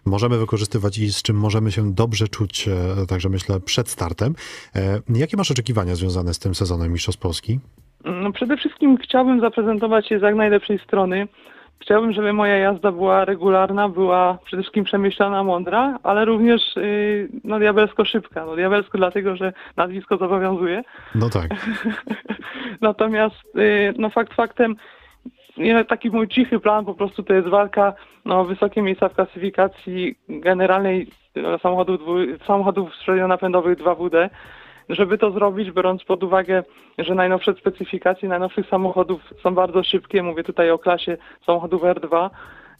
[0.06, 4.34] możemy wykorzystywać i z czym możemy się dobrze czuć, e, także myślę, przed startem.
[4.76, 7.60] E, Jakie masz oczekiwania związane z tym sezonem Mistrzostw Polski?
[8.04, 11.28] No przede wszystkim chciałbym zaprezentować się z jak najlepszej strony.
[11.82, 17.58] Chciałbym, żeby moja jazda była regularna, była przede wszystkim przemyślana, mądra, ale również yy, no,
[17.58, 18.46] diabelsko szybka.
[18.46, 20.82] No, diabelsko dlatego, że nazwisko zobowiązuje.
[21.14, 21.50] No tak.
[22.80, 24.76] Natomiast yy, no, fakt faktem,
[25.88, 30.14] taki mój cichy plan po prostu to jest walka no, o wysokie miejsca w klasyfikacji
[30.28, 31.06] generalnej
[31.62, 32.90] samochodów, dwu- samochodów
[33.28, 34.30] napędowych 2WD.
[34.88, 36.62] Żeby to zrobić, biorąc pod uwagę,
[36.98, 42.30] że najnowsze specyfikacje najnowszych samochodów są bardzo szybkie, mówię tutaj o klasie samochodów R2,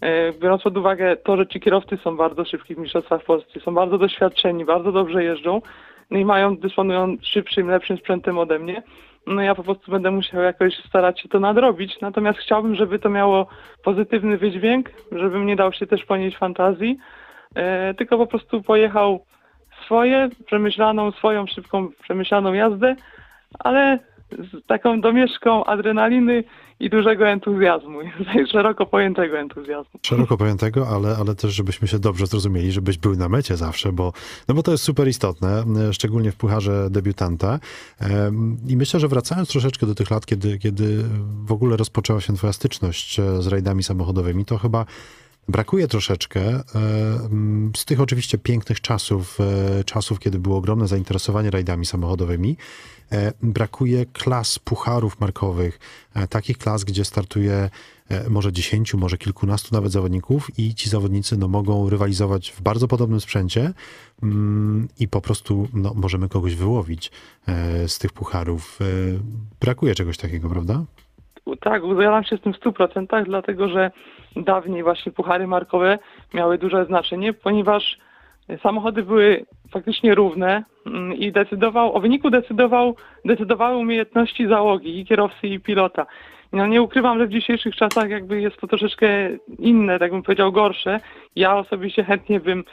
[0.00, 3.74] e, biorąc pod uwagę to, że ci kierowcy są bardzo szybki w Mistrzostwach Polski, są
[3.74, 5.61] bardzo doświadczeni, bardzo dobrze jeżdżą
[6.12, 8.82] no i mają, dysponują szybszym, lepszym sprzętem ode mnie,
[9.26, 13.08] no ja po prostu będę musiał jakoś starać się to nadrobić, natomiast chciałbym, żeby to
[13.08, 13.46] miało
[13.85, 16.98] pozytywny wydźwięk, żebym nie dał się też ponieść fantazji,
[17.54, 19.24] e, tylko po prostu pojechał
[19.85, 22.96] swoje, przemyślaną, swoją szybką, przemyślaną jazdę,
[23.58, 23.98] ale
[24.33, 26.45] z taką domieszką adrenaliny
[26.81, 27.99] i dużego entuzjazmu,
[28.53, 30.01] szeroko pojętego entuzjazmu.
[30.03, 34.12] Szeroko pojętego, ale, ale też, żebyśmy się dobrze zrozumieli, żebyś był na mecie zawsze, bo,
[34.49, 37.59] no bo to jest super istotne, e, szczególnie w pucharze debiutanta.
[38.01, 41.05] Em, I myślę, że wracając troszeczkę do tych lat, kiedy, kiedy
[41.47, 44.85] w ogóle rozpoczęła się twoja styczność e, z rajdami samochodowymi, to chyba
[45.49, 46.62] brakuje troszeczkę e,
[47.77, 53.02] z tych oczywiście pięknych czasów, e, czasów, kiedy było ogromne zainteresowanie rajdami samochodowymi, e,
[53.42, 55.79] brakuje klas pucharów markowych,
[56.14, 57.70] e, takich klas, gdzie startuje
[58.09, 62.88] e, może dziesięciu, może kilkunastu nawet zawodników i ci zawodnicy no, mogą rywalizować w bardzo
[62.88, 63.72] podobnym sprzęcie
[64.22, 67.11] mm, i po prostu no, możemy kogoś wyłowić
[67.48, 68.79] e, z tych pucharów.
[68.81, 68.85] E,
[69.61, 70.85] Brakuje czegoś takiego, prawda?
[71.61, 73.90] Tak, zgadzam się z tym w 100%, dlatego że
[74.37, 75.98] dawniej właśnie puchary markowe
[76.35, 77.98] miały duże znaczenie, ponieważ
[78.62, 85.46] samochody były faktycznie równe mm, i decydował, o wyniku decydował, decydowały umiejętności załogi i kierowcy
[85.46, 86.07] i pilota.
[86.52, 89.09] No nie ukrywam, że w dzisiejszych czasach jakby jest to troszeczkę
[89.59, 91.00] inne, tak bym powiedział gorsze.
[91.37, 92.64] Ja osobiście chętnie bym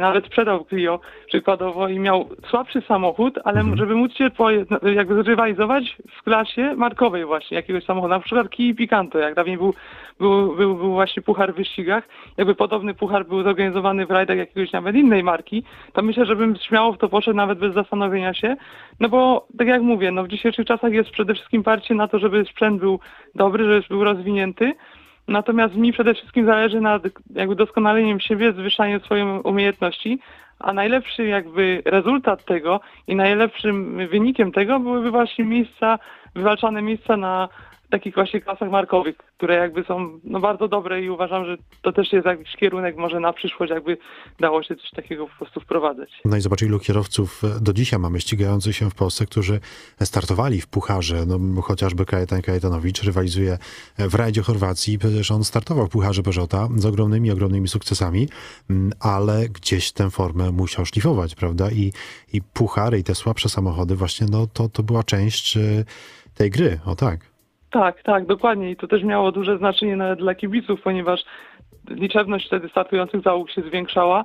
[0.00, 5.96] nawet sprzedał Clio przykładowo i miał słabszy samochód, ale żeby móc się poje- jakby zrywalizować
[6.18, 9.74] w klasie markowej właśnie jakiegoś samochodu, na przykład Kia Picanto, jak dawniej był,
[10.20, 14.72] był, był, był właśnie puchar w wyścigach, jakby podobny puchar był zorganizowany w rajdach jakiegoś
[14.72, 15.62] nawet innej marki,
[15.92, 18.56] to myślę, że bym śmiało w to poszedł nawet bez zastanowienia się,
[19.00, 22.18] no bo tak jak mówię, no w dzisiejszych czasach jest przede wszystkim parcie na to,
[22.18, 23.00] żeby sprzęt był
[23.34, 24.72] dobry, żeby był rozwinięty,
[25.28, 27.00] Natomiast mi przede wszystkim zależy na
[27.34, 30.18] jakby doskonaleniem siebie, zwyższaniu swoich umiejętności,
[30.58, 35.98] a najlepszy jakby rezultat tego i najlepszym wynikiem tego byłyby właśnie miejsca,
[36.34, 37.48] wywalczane miejsca na
[37.90, 42.12] takich właśnie klasach markowych, które jakby są no, bardzo dobre i uważam, że to też
[42.12, 43.98] jest jakiś kierunek może na przyszłość, jakby
[44.40, 46.10] dało się coś takiego po prostu wprowadzać.
[46.24, 49.60] No i zobacz, ilu kierowców e, do dzisiaj mamy ścigających się w Polsce, którzy
[50.00, 53.58] startowali w Pucharze, no chociażby Kajetan Kajetanowicz rywalizuje
[53.98, 58.28] w rajdzie Chorwacji, przecież on startował w Pucharze Peugeota z ogromnymi, ogromnymi sukcesami,
[58.70, 61.70] mm, ale gdzieś tę formę musiał szlifować, prawda?
[61.70, 61.92] I,
[62.32, 65.60] i Puchary i te słabsze samochody właśnie, no to, to była część e,
[66.34, 67.35] tej gry, o tak.
[67.70, 68.70] Tak, tak, dokładnie.
[68.70, 71.24] I to też miało duże znaczenie nawet dla kibiców, ponieważ
[71.90, 74.24] liczebność wtedy startujących załóg się zwiększała.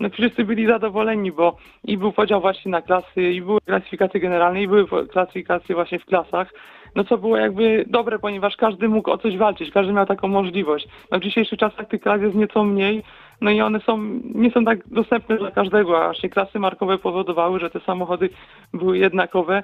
[0.00, 4.62] No wszyscy byli zadowoleni, bo i był podział właśnie na klasy, i były klasyfikacje generalne,
[4.62, 6.52] i były klasyfikacje właśnie w klasach.
[6.94, 10.88] No co było jakby dobre, ponieważ każdy mógł o coś walczyć, każdy miał taką możliwość.
[11.10, 13.02] No w dzisiejszych czasach tych klas jest nieco mniej,
[13.40, 13.98] no i one są,
[14.34, 18.30] nie są tak dostępne dla każdego, a właśnie klasy markowe powodowały, że te samochody
[18.74, 19.62] były jednakowe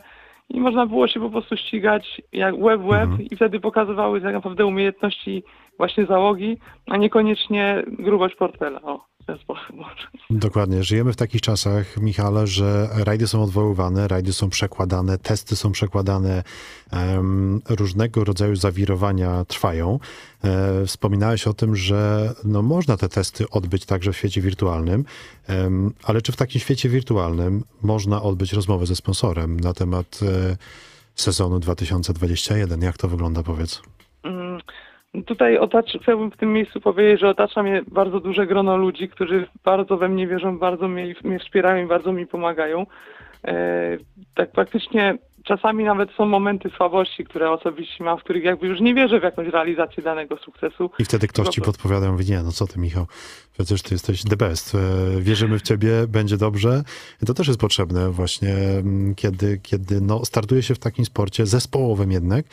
[0.51, 3.23] i można było się po prostu ścigać jak web web mhm.
[3.31, 5.43] i wtedy pokazywały tak naprawdę umiejętności
[5.79, 8.83] właśnie załogi, a niekoniecznie grubość portfela.
[8.83, 10.09] O, ten sposób może.
[10.31, 10.85] Dokładnie.
[10.85, 16.43] Żyjemy w takich czasach, Michale, że rajdy są odwoływane, rajdy są przekładane, testy są przekładane,
[16.93, 19.99] um, różnego rodzaju zawirowania trwają.
[20.45, 25.05] E, wspominałeś o tym, że no, można te testy odbyć także w świecie wirtualnym,
[25.49, 30.57] um, ale czy w takim świecie wirtualnym można odbyć rozmowę ze sponsorem na temat e,
[31.15, 32.83] sezonu 2021?
[32.83, 33.83] Jak to wygląda, powiedz?
[34.23, 34.61] Mm
[35.27, 39.47] Tutaj otacz, chciałbym w tym miejscu powiedzieć, że otacza mnie bardzo duże grono ludzi, którzy
[39.65, 42.87] bardzo we mnie wierzą, bardzo mnie, mnie wspierają i bardzo mi pomagają.
[43.45, 43.99] E,
[44.35, 48.95] tak praktycznie czasami nawet są momenty słabości, które osobiście mam, w których jakby już nie
[48.95, 50.91] wierzę w jakąś realizację danego sukcesu.
[50.99, 53.07] I wtedy ktoś ci podpowiada, mówi, nie, no co ty Michał,
[53.53, 54.79] przecież ty jesteś the best, e,
[55.21, 56.83] wierzymy w ciebie, będzie dobrze.
[57.27, 62.13] To też jest potrzebne właśnie, mm, kiedy, kiedy no, startuje się w takim sporcie zespołowym
[62.13, 62.47] jednak,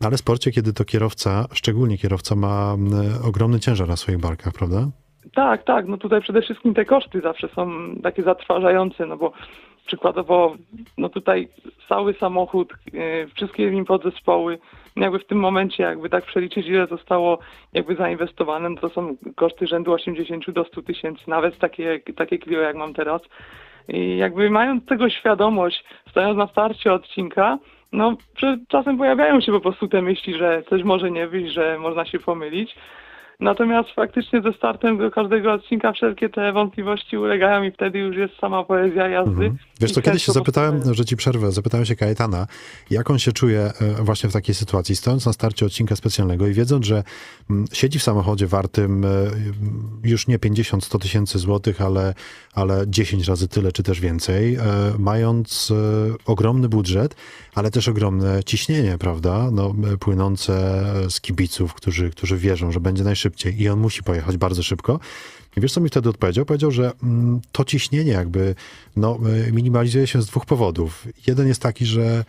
[0.00, 2.76] ale w sporcie, kiedy to kierowca, szczególnie kierowca, ma
[3.28, 4.88] ogromny ciężar na swoich barkach, prawda?
[5.34, 5.86] Tak, tak.
[5.86, 9.32] No tutaj przede wszystkim te koszty zawsze są takie zatrważające, no bo
[9.86, 10.56] przykładowo,
[10.98, 11.48] no tutaj
[11.88, 14.58] cały samochód, yy, wszystkie nim podzespoły,
[14.96, 17.38] jakby w tym momencie jakby tak przeliczyć, ile zostało
[17.72, 22.60] jakby zainwestowane, no to są koszty rzędu 80 do 100 tysięcy, nawet takie, takie Clio
[22.60, 23.22] jak mam teraz.
[23.88, 27.58] I jakby mając tego świadomość, stając na starcie odcinka,
[27.94, 28.16] no,
[28.68, 32.18] czasem pojawiają się po prostu te myśli, że coś może nie wyjść, że można się
[32.18, 32.74] pomylić.
[33.40, 38.38] Natomiast faktycznie ze startem do każdego odcinka wszelkie te wątpliwości ulegają i wtedy już jest
[38.38, 39.44] sama poezja jazdy.
[39.44, 39.56] Mhm.
[39.80, 42.46] Wiesz co, kiedyś się zapytałem, że ci przerwę, zapytałem się Kajetana,
[42.90, 46.52] jak on się czuje e, właśnie w takiej sytuacji, stojąc na starcie odcinka specjalnego i
[46.52, 47.04] wiedząc, że
[47.50, 49.08] mm, siedzi w samochodzie wartym e,
[50.04, 52.14] już nie 50-100 tysięcy złotych, ale,
[52.52, 54.60] ale 10 razy tyle, czy też więcej, e,
[54.98, 55.72] mając
[56.26, 57.16] ogromny budżet,
[57.54, 63.62] ale też ogromne ciśnienie, prawda, no, płynące z kibiców, którzy, którzy wierzą, że będzie najszybciej
[63.62, 65.00] i on musi pojechać bardzo szybko.
[65.56, 66.44] I wiesz, co mi wtedy odpowiedział?
[66.44, 68.54] Powiedział, że mm, to ciśnienie jakby
[68.96, 71.06] no, e, minimalizuje się z dwóch powodów.
[71.26, 72.24] Jeden jest taki, że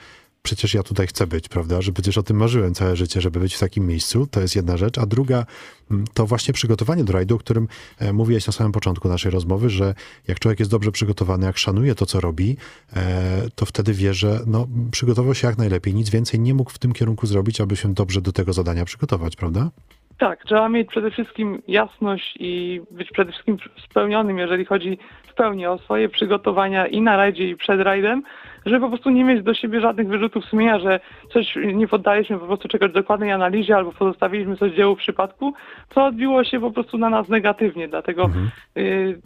[0.45, 1.81] przecież ja tutaj chcę być, prawda?
[1.81, 4.27] Że przecież o tym marzyłem całe życie, żeby być w takim miejscu.
[4.27, 4.97] To jest jedna rzecz.
[4.97, 5.45] A druga
[5.91, 7.67] mm, to właśnie przygotowanie do rajdu, o którym
[7.99, 9.95] e, mówiłeś na samym początku naszej rozmowy, że
[10.27, 12.57] jak człowiek jest dobrze przygotowany, jak szanuje to, co robi,
[12.93, 15.93] e, to wtedy wie, że no, przygotował się jak najlepiej.
[15.93, 19.35] Nic więcej nie mógł w tym kierunku zrobić, aby się dobrze do tego zadania przygotować,
[19.35, 19.71] prawda?
[20.17, 23.57] Tak, trzeba mieć przede wszystkim jasność i być przede wszystkim
[23.89, 24.97] spełnionym, jeżeli chodzi
[25.27, 28.23] w pełni o swoje przygotowania i na rajdzie, i przed rajdem,
[28.65, 30.99] żeby po prostu nie mieć do siebie żadnych wyrzutów sumienia, że
[31.33, 35.53] coś nie poddaliśmy po prostu czegoś dokładnej analizie albo pozostawiliśmy coś dziełu przypadku,
[35.89, 37.87] co odbiło się po prostu na nas negatywnie.
[37.87, 38.49] Dlatego mhm.
[38.77, 39.21] y,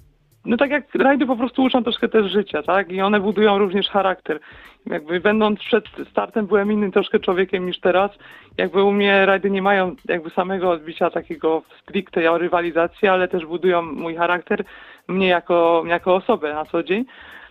[0.45, 2.91] no tak jak rajdy po prostu uczą troszkę też życia, tak?
[2.91, 4.39] I one budują również charakter.
[4.85, 8.11] Jakby będąc przed startem byłem innym troszkę człowiekiem niż teraz.
[8.57, 13.81] Jakby u mnie rajdy nie mają jakby samego odbicia takiego stricte rywalizacji, ale też budują
[13.81, 14.63] mój charakter,
[15.07, 17.05] mnie jako, jako osobę na co dzień.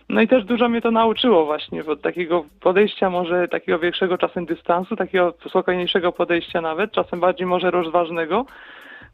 [0.09, 4.45] No i też dużo mnie to nauczyło właśnie od takiego podejścia może takiego większego czasem
[4.45, 8.45] dystansu, takiego spokojniejszego podejścia nawet, czasem bardziej może rozważnego.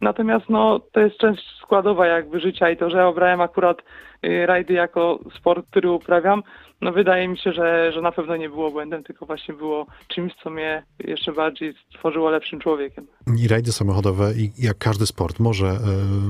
[0.02, 3.78] Natomiast no, to jest część składowa jakby życia i to, że obrałem akurat
[4.26, 6.44] y, rajdy jako sport, który uprawiam,
[6.82, 10.34] no wydaje mi się, że, że na pewno nie było błędem, tylko właśnie było czymś,
[10.44, 13.08] co mnie jeszcze bardziej stworzyło lepszym człowiekiem.
[13.38, 15.78] I rajdy samochodowe, jak każdy sport, może e,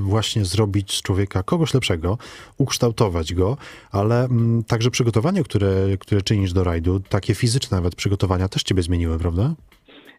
[0.00, 2.18] właśnie zrobić z człowieka kogoś lepszego,
[2.58, 3.56] ukształtować go,
[3.92, 5.68] ale mm, także przygotowanie, które,
[6.00, 9.54] które czynisz do rajdu, takie fizyczne nawet przygotowania też ciebie zmieniły, prawda?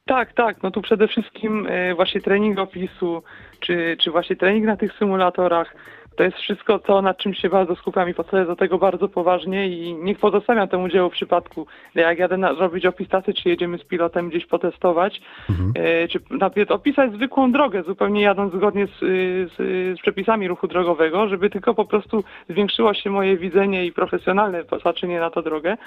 [0.08, 0.64] Tak, tak.
[0.64, 3.24] No tu przede wszystkim e, właśnie trening opisu,
[3.60, 5.76] czy, czy właśnie trening na tych symulatorach,
[6.18, 9.68] to jest wszystko to, nad czym się bardzo skupiam i podchodzę do tego bardzo poważnie
[9.68, 13.78] i nie pozostawiam temu dziełu w przypadku, jak jadę na, robić opis trasy, czy jedziemy
[13.78, 15.74] z pilotem gdzieś potestować, Mhm.
[15.76, 19.57] e, czy najpierw opisać zwykłą drogę, zupełnie jadąc zgodnie z, y, z,
[19.97, 25.20] z przepisami ruchu drogowego, żeby tylko po prostu zwiększyło się moje widzenie i profesjonalne patrzenie
[25.20, 25.78] na tę drogę.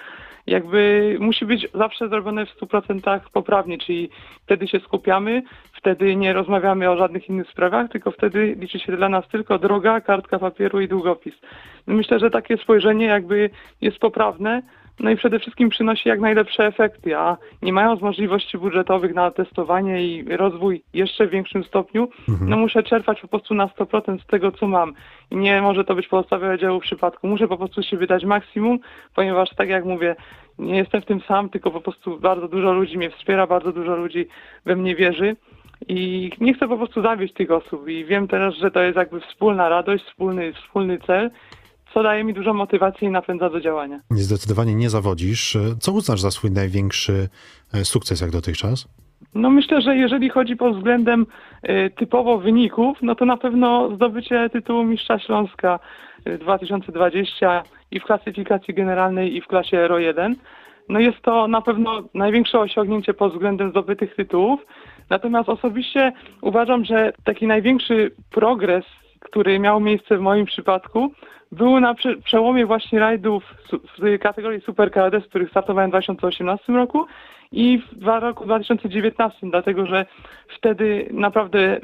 [0.46, 4.10] Jakby musi być zawsze zrobione w 100% poprawnie, czyli
[4.44, 9.08] wtedy się skupiamy, wtedy nie rozmawiamy o żadnych innych sprawach, tylko wtedy liczy się dla
[9.08, 11.34] nas tylko droga, kartka papieru i długopis.
[11.86, 13.50] No Myślę, że takie spojrzenie jakby
[13.80, 14.62] jest poprawne,
[15.00, 20.06] no i przede wszystkim przynosi jak najlepsze efekty, a nie mając możliwości budżetowych na testowanie
[20.06, 22.08] i rozwój jeszcze w większym stopniu,
[22.40, 24.92] no muszę czerpać po prostu na 100% z tego, co mam.
[25.30, 27.26] I nie może to być pozostawione dzieło w przypadku.
[27.26, 28.78] Muszę po prostu się wydać maksimum,
[29.14, 30.16] ponieważ tak jak mówię,
[30.58, 33.96] nie jestem w tym sam, tylko po prostu bardzo dużo ludzi mnie wspiera, bardzo dużo
[33.96, 34.26] ludzi
[34.64, 35.36] we mnie wierzy.
[35.88, 39.20] I nie chcę po prostu zawieść tych osób i wiem teraz, że to jest jakby
[39.20, 41.30] wspólna radość, wspólny, wspólny cel,
[41.94, 44.00] co daje mi dużo motywacji i napędza do działania.
[44.10, 45.56] Zdecydowanie nie zawodzisz.
[45.80, 47.28] Co uznasz za swój największy
[47.74, 48.88] e, sukces jak dotychczas?
[49.34, 51.26] No myślę, że jeżeli chodzi pod względem
[51.68, 55.78] y, typowo wyników, no to na pewno zdobycie tytułu Mistrza Śląska
[56.26, 60.36] y, 2020 i w klasyfikacji generalnej i w klasie Euro 1.
[60.88, 64.60] No jest to na pewno największe osiągnięcie pod względem zdobytych tytułów.
[65.10, 68.84] Natomiast osobiście uważam, że taki największy progres,
[69.20, 71.12] który miał miejsce w moim przypadku,
[71.52, 73.44] był na prze- przełomie właśnie rajdów
[73.98, 77.06] w kategorii Super KD, z których startowałem w 2018 roku
[77.52, 80.06] i w roku 2019, dlatego że
[80.48, 81.80] wtedy naprawdę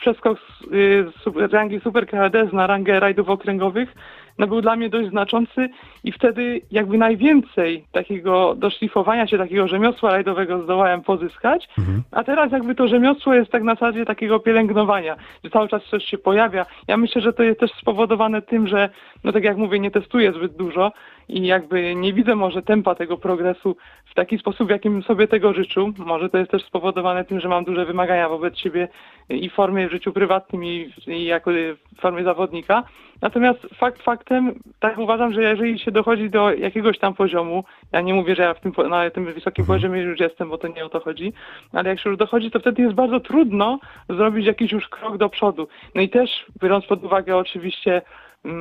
[0.00, 3.94] przeskok z, y, rangi Super KD na rangę rajdów okręgowych
[4.38, 5.68] no był dla mnie dość znaczący
[6.04, 11.68] i wtedy jakby najwięcej takiego doszlifowania się, takiego rzemiosła rajdowego zdołałem pozyskać,
[12.10, 16.04] a teraz jakby to rzemiosło jest tak na zasadzie takiego pielęgnowania, że cały czas coś
[16.04, 16.66] się pojawia.
[16.88, 18.88] Ja myślę, że to jest też spowodowane tym, że
[19.24, 20.92] no tak jak mówię, nie testuję zbyt dużo
[21.28, 25.54] i jakby nie widzę może tempa tego progresu w taki sposób, w jakim sobie tego
[25.54, 25.92] życzył.
[25.98, 28.88] Może to jest też spowodowane tym, że mam duże wymagania wobec siebie
[29.28, 31.50] i w formie w życiu prywatnym i, i jako
[31.96, 32.82] w formie zawodnika.
[33.22, 38.14] Natomiast fakt faktem, tak uważam, że jeżeli się dochodzi do jakiegoś tam poziomu, ja nie
[38.14, 40.88] mówię, że ja w tym, na tym wysokim poziomie już jestem, bo to nie o
[40.88, 41.32] to chodzi,
[41.72, 45.28] ale jak się już dochodzi, to wtedy jest bardzo trudno zrobić jakiś już krok do
[45.28, 45.68] przodu.
[45.94, 48.02] No i też biorąc pod uwagę oczywiście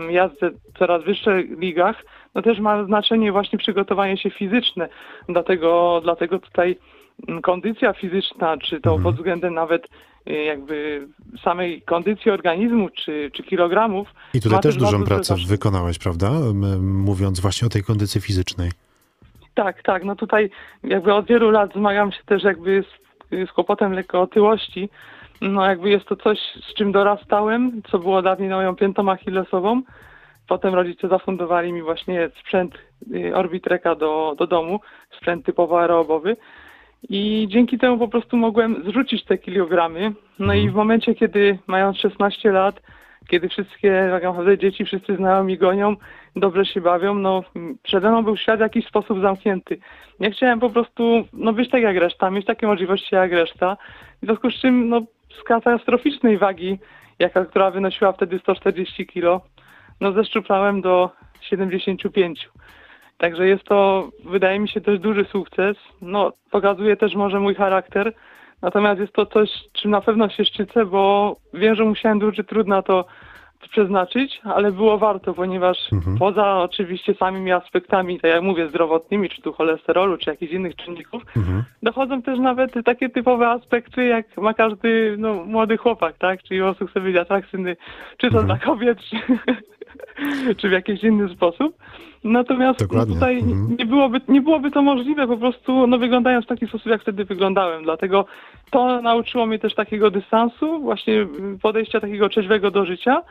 [0.10, 2.04] jazdę w coraz wyższych ligach,
[2.36, 4.90] no też ma znaczenie właśnie przygotowanie się fizyczne.
[5.30, 6.78] Dlatego, dlatego tutaj
[7.28, 9.88] mm, kondycja fizyczna, czy to pod względem nawet
[10.30, 11.08] y, jakby
[11.44, 14.08] samej kondycji organizmu, czy, czy kilogramów.
[14.34, 15.48] I tutaj ma też dużą pracę znaczenie.
[15.48, 16.32] wykonałeś, prawda?
[16.82, 18.72] Mówiąc właśnie o tej kondycji fizycznej.
[19.54, 20.04] Tak, tak.
[20.04, 20.50] No tutaj
[20.84, 24.90] jakby od wielu lat zmagam się też jakby z, z kłopotem lekko otyłości.
[25.42, 29.82] No jakby jest to coś, z czym dorastałem, co było dawniej moją piętą achillesową.
[30.48, 32.76] Potem rodzice zafundowali mi właśnie sprzęt
[33.14, 34.80] y, Orbitreka do, do domu,
[35.18, 36.38] sprzęt typowo aerobowy.
[37.10, 40.14] I dzięki temu po prostu mogłem zrzucić te kilogramy.
[40.40, 42.82] No i w momencie, kiedy mając 16 lat,
[43.28, 45.96] kiedy wszystkie tak naprawdę dzieci, wszyscy znajomi gonią,
[46.36, 47.44] dobrze się bawią, no
[47.84, 49.78] przede mną był świat w jakiś sposób zamknięty.
[50.20, 53.78] Ja chciałem po prostu no, być tak jak reszta, mieć takie możliwości jak reszta.
[54.22, 55.02] W związku z czym no,
[55.40, 56.80] z katastroficznej wagi,
[57.20, 59.46] jaka, która wynosiła wtedy 140 kg,
[60.02, 61.10] no zeszczuplałem do
[61.42, 62.50] 75.
[63.18, 65.78] Także jest to, wydaje mi się, też duży sukces.
[66.02, 68.14] No, pokazuje też może mój charakter.
[68.62, 72.68] Natomiast jest to coś, czym na pewno się szczycę, bo wiem, że musiałem duży trud
[72.68, 73.06] na to
[73.68, 75.78] przeznaczyć, ale było warto, ponieważ
[76.20, 81.24] poza oczywiście samymi aspektami, tak jak mówię, zdrowotnymi, czy tu cholesterolu, czy jakichś innych czynników,
[81.84, 86.44] dochodzą też nawet takie typowe aspekty, jak ma każdy no, młody chłopak, tak?
[86.44, 87.76] Czyli chce być atrakcyjny,
[88.18, 89.18] czy to dla kobiet, czy,
[90.58, 91.78] czy w jakiś inny sposób.
[92.24, 93.14] Natomiast Dokładnie.
[93.14, 93.76] tutaj Mhm.
[93.80, 97.26] nie, byłoby, nie byłoby to możliwe po prostu, no wyglądając w taki sposób, jak wtedy
[97.26, 97.84] wyglądałem.
[97.84, 98.26] Dlatego
[98.72, 101.28] to nauczyło mnie też takiego dystansu, właśnie
[101.62, 103.22] podejścia takiego trzeźwego do życia.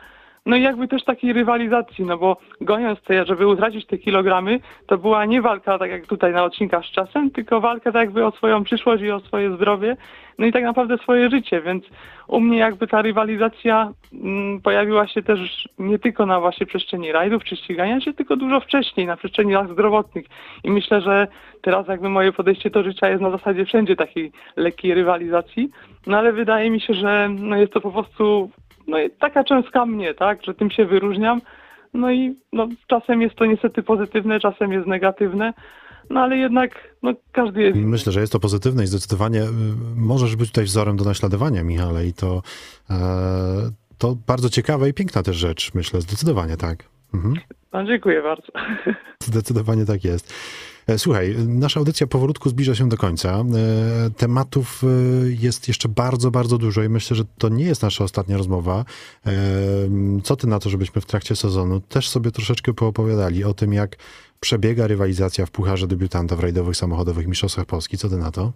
[0.45, 4.97] No i jakby też takiej rywalizacji, no bo goniąc te, żeby utracić te kilogramy, to
[4.97, 8.31] była nie walka tak jak tutaj na odcinkach z czasem, tylko walka tak jakby o
[8.31, 9.97] swoją przyszłość i o swoje zdrowie,
[10.39, 11.83] no i tak naprawdę swoje życie, więc
[12.27, 17.43] u mnie jakby ta rywalizacja mm, pojawiła się też nie tylko na właśnie przestrzeni rajdów
[17.43, 20.25] czy ścigania się, tylko dużo wcześniej, na przestrzeni lat zdrowotnych.
[20.63, 21.27] I myślę, że
[21.61, 25.69] teraz jakby moje podejście do życia jest na zasadzie wszędzie takiej lekkiej rywalizacji,
[26.07, 28.49] no ale wydaje mi się, że no jest to po prostu
[28.87, 31.41] no i taka cząstka mnie, tak, że tym się wyróżniam.
[31.93, 35.53] No i no, czasem jest to niestety pozytywne, czasem jest negatywne,
[36.09, 36.71] no ale jednak
[37.03, 37.77] no, każdy jest.
[37.77, 39.47] Myślę, że jest to pozytywne i zdecydowanie y,
[39.95, 42.41] możesz być tutaj wzorem do naśladowania, Michale, i to,
[42.89, 42.95] e,
[43.97, 46.83] to bardzo ciekawa i piękna też rzecz, myślę, zdecydowanie tak.
[47.13, 47.35] Mhm.
[47.73, 48.47] No, dziękuję bardzo.
[49.23, 50.33] Zdecydowanie tak jest.
[50.87, 53.29] E, słuchaj, nasza audycja powolutku zbliża się do końca.
[53.39, 54.87] E, tematów e,
[55.31, 58.85] jest jeszcze bardzo, bardzo dużo i myślę, że to nie jest nasza ostatnia rozmowa.
[60.23, 63.97] Co ty na to, żebyśmy w trakcie sezonu też sobie troszeczkę poopowiadali o tym, jak
[64.39, 67.97] przebiega rywalizacja w Pucharze Debiutanta w rajdowych samochodowych Mistrzostwach Polski.
[67.97, 68.53] Co ty na to?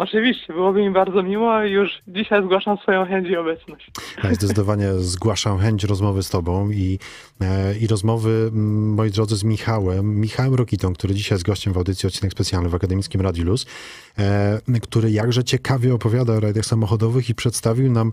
[0.00, 3.90] Oczywiście, byłoby mi bardzo miło i już dzisiaj zgłaszam swoją chęć i obecność.
[4.24, 6.98] Ja zdecydowanie zgłaszam chęć rozmowy z tobą i,
[7.40, 12.06] e, i rozmowy, moi drodzy, z Michałem, Michałem Rokitą, który dzisiaj jest gościem w audycji
[12.06, 13.66] odcinek specjalny w Akademickim Radiu Luz,
[14.18, 18.12] e, który jakże ciekawie opowiada o rajdach samochodowych i przedstawił nam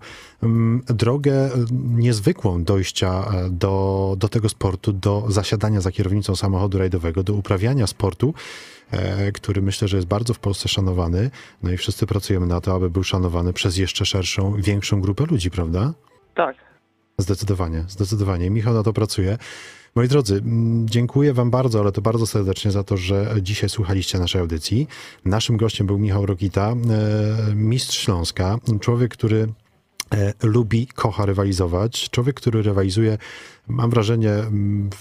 [0.87, 7.33] drogę e, niezwykłą dojścia do, do tego sportu, do zasiadania za kierownicą samochodu rajdowego, do
[7.33, 8.33] uprawiania sportu,
[9.33, 11.31] który myślę, że jest bardzo w Polsce szanowany.
[11.63, 15.51] No i wszyscy pracujemy na to, aby był szanowany przez jeszcze szerszą, większą grupę ludzi,
[15.51, 15.93] prawda?
[16.35, 16.55] Tak.
[17.17, 18.49] Zdecydowanie, zdecydowanie.
[18.49, 19.37] Michał na to pracuje.
[19.95, 20.41] Moi drodzy,
[20.85, 24.87] dziękuję Wam bardzo, ale to bardzo serdecznie za to, że dzisiaj słuchaliście naszej audycji.
[25.25, 26.75] Naszym gościem był Michał Rokita, e,
[27.55, 29.66] mistrz Śląska, człowiek, który E,
[30.43, 32.09] lubi, kocha rywalizować.
[32.09, 33.17] Człowiek, który rywalizuje,
[33.67, 34.29] mam wrażenie,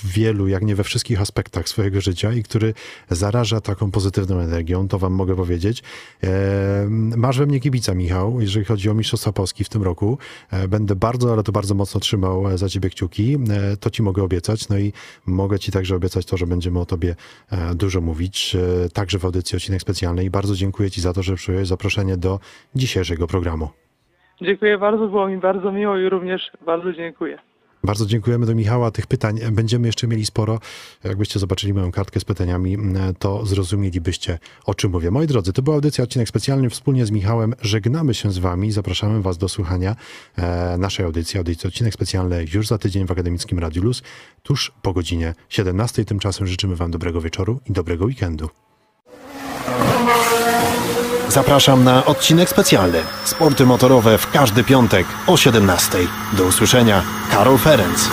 [0.03, 2.75] w wielu, jak nie we wszystkich aspektach swojego życia i który
[3.11, 5.83] zaraża taką pozytywną energią, to wam mogę powiedzieć.
[6.25, 6.87] E,
[7.17, 10.19] masz we mnie kibica, Michał, jeżeli chodzi o Mistrzostwa Polski w tym roku.
[10.51, 13.37] E, będę bardzo, ale to bardzo mocno trzymał za ciebie kciuki.
[13.81, 14.69] To ci mogę obiecać.
[14.69, 14.93] No i
[15.27, 17.17] mogę ci także obiecać to, że będziemy o tobie
[17.75, 18.57] dużo mówić,
[18.93, 20.25] także w audycji odcinek specjalny.
[20.25, 22.41] I bardzo dziękuję ci za to, że przyjąłeś zaproszenie do
[22.75, 23.86] dzisiejszego programu.
[24.41, 27.39] Dziękuję bardzo, było mi bardzo miło i również bardzo dziękuję.
[27.85, 28.91] Bardzo dziękujemy do Michała.
[28.91, 30.59] Tych pytań będziemy jeszcze mieli sporo.
[31.05, 32.77] Jakbyście zobaczyli moją kartkę z pytaniami,
[33.19, 35.11] to zrozumielibyście, o czym mówię.
[35.11, 36.71] Moi drodzy, to była audycja, odcinek specjalny.
[36.71, 38.73] Wspólnie z Michałem żegnamy się z Wami.
[38.73, 39.97] Zapraszamy Was do słuchania
[40.39, 44.03] e, naszej audycji, audycji odcinek specjalny już za tydzień w Akademickim Radiu Luz,
[44.43, 46.05] tuż po godzinie 17.
[46.05, 48.49] Tymczasem życzymy Wam dobrego wieczoru i dobrego weekendu.
[51.37, 53.03] Zapraszam na odcinek specjalny.
[53.25, 55.99] Sporty motorowe w każdy piątek o 17.
[56.33, 57.03] Do usłyszenia.
[57.31, 58.09] Karol Ferenc.